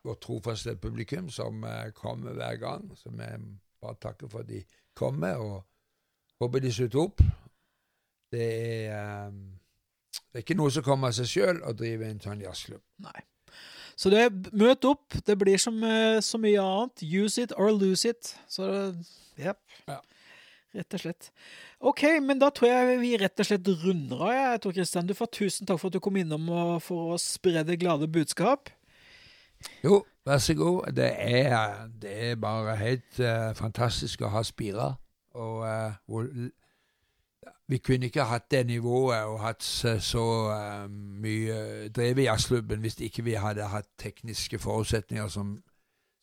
vårt 0.04 0.20
trofaste 0.20 0.76
publikum 0.76 1.30
som 1.30 1.64
uh, 1.64 1.90
kommer 1.94 2.32
hver 2.32 2.56
gang, 2.56 2.98
som 2.98 3.20
jeg 3.20 3.40
bare 3.80 3.96
takker 4.00 4.28
for 4.28 4.38
at 4.38 4.48
de 4.48 4.62
kommer, 4.94 5.34
og 5.34 5.64
håper 6.40 6.58
de 6.58 6.72
slutter 6.72 7.00
opp. 7.00 7.22
Det 8.32 8.46
er, 8.86 9.26
um, 9.28 9.58
det 10.12 10.40
er 10.40 10.44
ikke 10.44 10.58
noe 10.58 10.70
som 10.70 10.84
kommer 10.86 11.08
av 11.08 11.16
seg 11.16 11.30
sjøl 11.30 11.62
å 11.66 11.74
drive 11.76 12.08
en 12.10 12.20
sånn 12.20 12.42
jazzklubb. 12.44 12.82
Nei. 13.06 13.24
Så 13.96 14.10
det, 14.10 14.30
møt 14.56 14.84
opp. 14.88 15.12
Det 15.26 15.36
blir 15.38 15.60
som 15.60 15.76
så 16.24 16.38
mye 16.40 16.62
annet. 16.62 17.02
Use 17.04 17.42
it 17.42 17.52
or 17.56 17.68
lose 17.74 18.08
it. 18.08 18.30
Så 18.48 18.64
yep. 19.36 19.58
ja. 19.84 19.98
Rett 20.74 20.94
og 20.94 21.02
slett. 21.02 21.30
OK, 21.82 22.04
men 22.22 22.38
da 22.38 22.50
tror 22.54 22.70
jeg 22.70 22.98
vi 23.00 23.16
rett 23.18 23.42
og 23.42 23.48
slett 23.48 23.70
runder 23.82 24.20
av. 24.22 24.34
Jeg 24.36 24.60
tror 24.62 24.74
Kristian, 24.76 25.08
du 25.08 25.16
får 25.18 25.32
tusen 25.34 25.66
takk 25.66 25.80
for 25.82 25.90
at 25.90 25.96
du 25.96 26.02
kom 26.04 26.18
innom 26.20 26.46
og 26.54 26.76
for 26.84 27.16
å 27.16 27.18
spre 27.18 27.64
det 27.66 27.80
glade 27.82 28.06
budskap. 28.10 28.70
Jo, 29.82 30.04
vær 30.24 30.38
så 30.38 30.54
god. 30.54 30.92
Det 30.96 31.10
er, 31.10 31.88
det 32.02 32.14
er 32.30 32.40
bare 32.40 32.76
helt 32.78 33.18
uh, 33.18 33.50
fantastisk 33.58 34.22
å 34.22 34.30
ha 34.30 34.44
Spira. 34.46 34.92
Og 35.34 35.66
uh, 35.66 36.46
vi 37.70 37.78
kunne 37.82 38.06
ikke 38.06 38.28
hatt 38.30 38.46
det 38.50 38.62
nivået 38.66 39.26
og 39.30 39.40
hatt 39.42 39.62
så 39.62 40.24
uh, 40.54 40.86
mye 40.90 41.88
drevet 41.90 42.28
jazzklubben 42.28 42.86
hvis 42.86 43.00
ikke 43.02 43.26
vi 43.26 43.34
hadde 43.38 43.66
hatt 43.74 43.90
tekniske 43.98 44.58
forutsetninger 44.58 45.28
som 45.28 45.58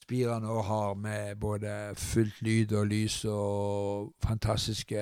Spira 0.08 0.38
nå 0.39 0.62
har 0.63 0.93
med 0.96 1.36
både 1.36 1.70
fullt 2.00 2.38
lyd 2.39 2.72
og 2.80 2.86
lys 2.88 3.26
og 3.28 4.13
fantastiske 4.24 5.02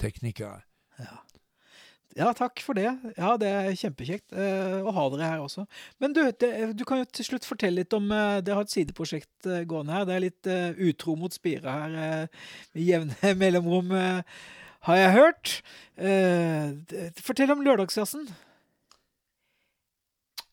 teknikere. 0.00 0.62
Ja. 0.96 1.16
ja 2.16 2.30
takk 2.32 2.62
for 2.64 2.78
det. 2.78 2.88
Ja, 3.18 3.34
Det 3.36 3.50
er 3.50 3.76
kjempekjekt 3.76 4.32
uh, 4.32 4.80
å 4.80 4.94
ha 4.96 5.04
dere 5.12 5.28
her 5.28 5.44
også. 5.44 5.66
Men 6.00 6.16
du, 6.16 6.22
det, 6.40 6.50
du 6.72 6.86
kan 6.88 7.02
jo 7.02 7.10
til 7.12 7.28
slutt 7.28 7.44
fortelle 7.44 7.82
litt 7.82 7.92
om 7.92 8.08
uh, 8.08 8.40
Dere 8.40 8.62
har 8.62 8.64
et 8.64 8.72
sideprosjekt 8.72 9.44
uh, 9.44 9.60
gående 9.68 9.92
her. 9.92 10.08
Det 10.08 10.16
er 10.16 10.24
litt 10.24 10.52
utro 10.88 11.20
mot 11.20 11.36
Spira 11.36 11.76
her 11.76 11.92
med 11.92 12.80
jevne 12.80 13.36
mellomrom, 13.44 13.92
har 13.92 15.02
jeg 15.02 15.16
hørt. 15.18 15.58
fortell 17.28 17.52
om 17.52 17.60
lørdagsjazzen. 17.66 18.30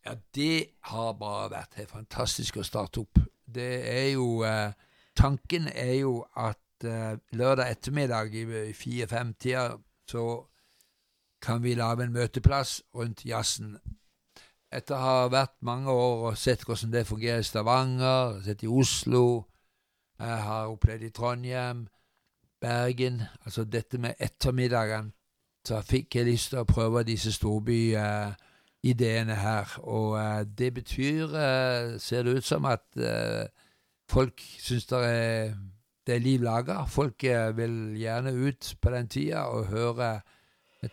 Ja, 0.04 0.20
det 0.36 0.74
har 0.92 1.14
bare 1.16 1.54
vært 1.56 1.80
helt 1.80 1.96
fantastisk 1.96 2.60
å 2.60 2.68
starte 2.68 3.08
opp 3.08 3.30
det 3.56 3.74
er 3.90 4.10
jo 4.14 4.44
eh, 4.48 4.74
Tanken 5.16 5.68
er 5.68 5.94
jo 5.94 6.26
at 6.36 6.86
eh, 6.86 7.18
lørdag 7.38 7.72
ettermiddag 7.72 8.34
i 8.34 8.74
fire-fem-tida 8.74 9.78
så 10.10 10.24
kan 11.42 11.64
vi 11.64 11.76
lage 11.76 12.04
en 12.04 12.14
møteplass 12.14 12.82
rundt 12.96 13.26
jazzen. 13.26 13.76
Etter 14.74 14.96
å 14.96 15.02
ha 15.04 15.28
vært 15.30 15.60
mange 15.62 15.92
år 15.92 16.30
og 16.32 16.38
sett 16.38 16.64
hvordan 16.66 16.94
det 16.94 17.06
fungerer 17.08 17.44
i 17.44 17.46
Stavanger, 17.46 18.40
sett 18.42 18.64
i 18.64 18.72
Oslo, 18.72 19.44
jeg 20.20 20.40
har 20.48 20.72
opplevd 20.72 21.04
i 21.04 21.10
Trondheim, 21.10 21.88
Bergen 22.62 23.22
Altså 23.46 23.64
dette 23.64 23.98
med 23.98 24.14
ettermiddagen, 24.20 25.12
så 25.68 25.82
fikk 25.82 26.16
jeg 26.16 26.26
lyst 26.26 26.54
til 26.54 26.64
å 26.64 26.68
prøve 26.68 27.04
disse 27.04 27.32
storbyene 27.36 28.36
ideene 28.84 29.36
her. 29.36 29.80
Og 29.80 30.12
uh, 30.12 30.58
det 30.58 30.74
betyr, 30.74 31.26
uh, 31.26 32.00
ser 32.00 32.24
det 32.24 32.38
ut 32.38 32.44
som, 32.44 32.66
at 32.66 32.84
uh, 32.98 33.48
folk 34.10 34.42
syns 34.60 34.86
det 34.86 35.04
er, 35.08 35.54
det 36.08 36.16
er 36.16 36.20
liv 36.20 36.42
laga. 36.44 36.84
Folk 36.86 37.24
vil 37.56 37.96
gjerne 37.98 38.34
ut 38.34 38.76
på 38.82 38.92
den 38.92 39.08
tida 39.08 39.46
og 39.48 39.66
høre 39.72 40.20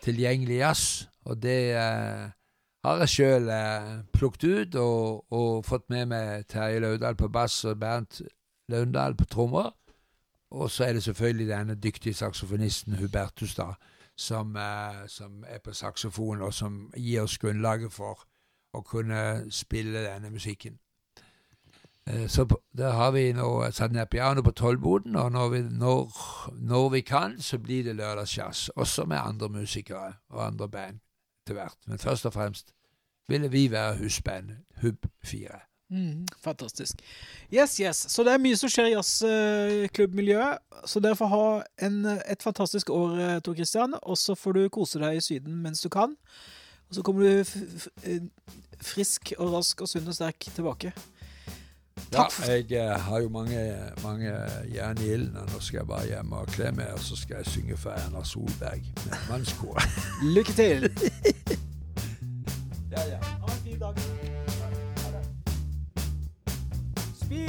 tilgjengelig 0.03 0.57
jazz. 0.57 1.09
Og 1.24 1.42
det 1.42 1.74
har 1.74 3.00
jeg 3.03 3.09
sjøl 3.09 3.50
plukket 4.14 4.44
ut 4.44 4.76
og, 4.79 5.24
og, 5.35 5.64
fått 5.66 5.90
med 5.90 6.07
meg 6.12 6.46
Terje 6.48 6.79
Laudal 6.81 7.18
på 7.18 7.29
bass 7.29 7.64
og 7.64 7.81
Bernt 7.83 8.22
Laundal 8.70 9.18
på 9.18 9.26
trommer. 9.26 9.72
Og 10.50 10.70
så 10.70 10.85
er 10.87 10.92
det 10.92 11.03
selvfølgelig 11.03 11.48
denne 11.48 11.74
dyktige 11.74 12.14
saksofonisten 12.14 12.96
Hubertus, 13.03 13.55
da 13.59 13.72
som, 14.20 14.56
uh, 14.56 15.06
som 15.06 15.44
er 15.48 15.59
på 15.59 15.72
saksofon, 15.72 16.42
og 16.42 16.54
som 16.54 16.90
gir 16.96 17.22
oss 17.22 17.38
grunnlaget 17.38 17.92
for 17.92 18.20
å 18.76 18.83
kunne 18.87 19.50
spille 19.50 20.04
denne 20.04 20.30
musikken. 20.30 20.76
Uh, 22.11 22.26
så 22.28 22.44
der 22.76 22.92
har 22.92 23.14
vi 23.16 23.30
nå 23.33 23.48
satt 23.72 23.96
ned 23.96 24.11
piano 24.12 24.42
på 24.42 24.50
Tollboden, 24.50 25.16
og 25.16 25.33
når 25.33 25.48
vi, 25.48 25.62
når, 25.62 26.12
når 26.61 26.88
vi, 26.88 27.00
kan, 27.00 27.40
så 27.40 27.59
blir 27.59 27.85
det 27.85 27.96
lørdagsjazz. 27.96 28.68
Også 28.76 29.04
med 29.04 29.18
andre 29.22 29.48
musikere 29.48 30.12
og 30.28 30.46
andre 30.46 30.68
band 30.68 31.00
etter 31.42 31.56
hvert. 31.56 31.80
Men 31.87 31.98
først 31.98 32.26
og 32.26 32.33
fremst 32.33 32.74
ville 33.28 33.50
vi 33.50 33.70
være 33.70 33.96
husband 33.96 34.50
Hub 34.83 35.06
4. 35.24 35.69
Mm, 35.90 36.26
fantastisk. 36.42 37.00
Yes, 37.55 37.81
yes. 37.81 38.05
Så 38.12 38.22
det 38.22 38.33
er 38.33 38.42
mye 38.42 38.57
som 38.59 38.70
skjer 38.70 38.92
i 38.92 38.94
jazzklubbmiljøet. 38.94 40.62
Så 40.87 41.03
dere 41.03 41.18
får 41.18 41.31
ha 41.33 41.46
en, 41.87 42.05
et 42.07 42.42
fantastisk 42.42 42.92
år, 42.94 43.16
eh, 43.18 43.38
Tor 43.42 43.59
Christian. 43.59 43.96
Og 44.03 44.18
så 44.18 44.37
får 44.38 44.57
du 44.57 44.68
kose 44.70 45.03
deg 45.03 45.18
i 45.18 45.24
Syden 45.24 45.59
mens 45.64 45.83
du 45.83 45.90
kan. 45.90 46.14
Og 46.90 46.94
så 46.94 47.03
kommer 47.07 47.26
du 47.26 47.40
f 47.42 47.57
f 47.57 47.88
eh, 48.05 48.22
frisk 48.81 49.35
og 49.38 49.53
rask 49.57 49.83
og 49.83 49.90
sunn 49.90 50.09
og 50.09 50.14
sterk 50.14 50.46
tilbake. 50.55 50.92
Ja, 52.12 52.24
jeg 52.46 52.72
eh, 52.72 52.94
har 53.00 53.20
jo 53.20 53.29
mange, 53.29 53.59
mange 54.03 54.33
jern 54.74 54.98
i 55.03 55.12
ilden. 55.12 55.37
og 55.37 55.50
Nå 55.53 55.61
skal 55.61 55.83
jeg 55.83 55.90
bare 55.90 56.07
hjem 56.07 56.33
og 56.33 56.46
kle 56.55 56.72
meg, 56.72 56.94
og 56.94 57.03
så 57.03 57.18
skal 57.18 57.42
jeg 57.42 57.46
synge 57.46 57.76
for 57.76 57.90
Erna 57.90 58.24
Solberg 58.24 58.87
med 59.05 59.29
mannskoret. 59.31 60.00
Lykke 60.22 60.53
til! 60.53 60.90
ja, 62.94 63.07
ja. 63.11 63.18
Ha 63.18 63.46
en 63.46 63.62
fin 63.66 63.79
dag. 63.79 64.19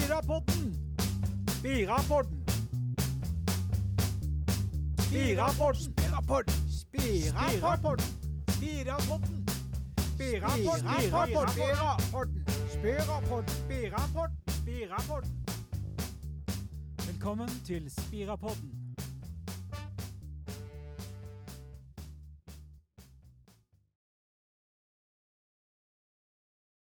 Birapodden. 0.02 0.78
Birapodden. 1.64 2.46
Spirapodden. 5.00 5.94
Spirapodden. 14.48 15.46
Velkommen 17.08 17.50
til 17.66 17.92
Spirapodden. 17.92 18.81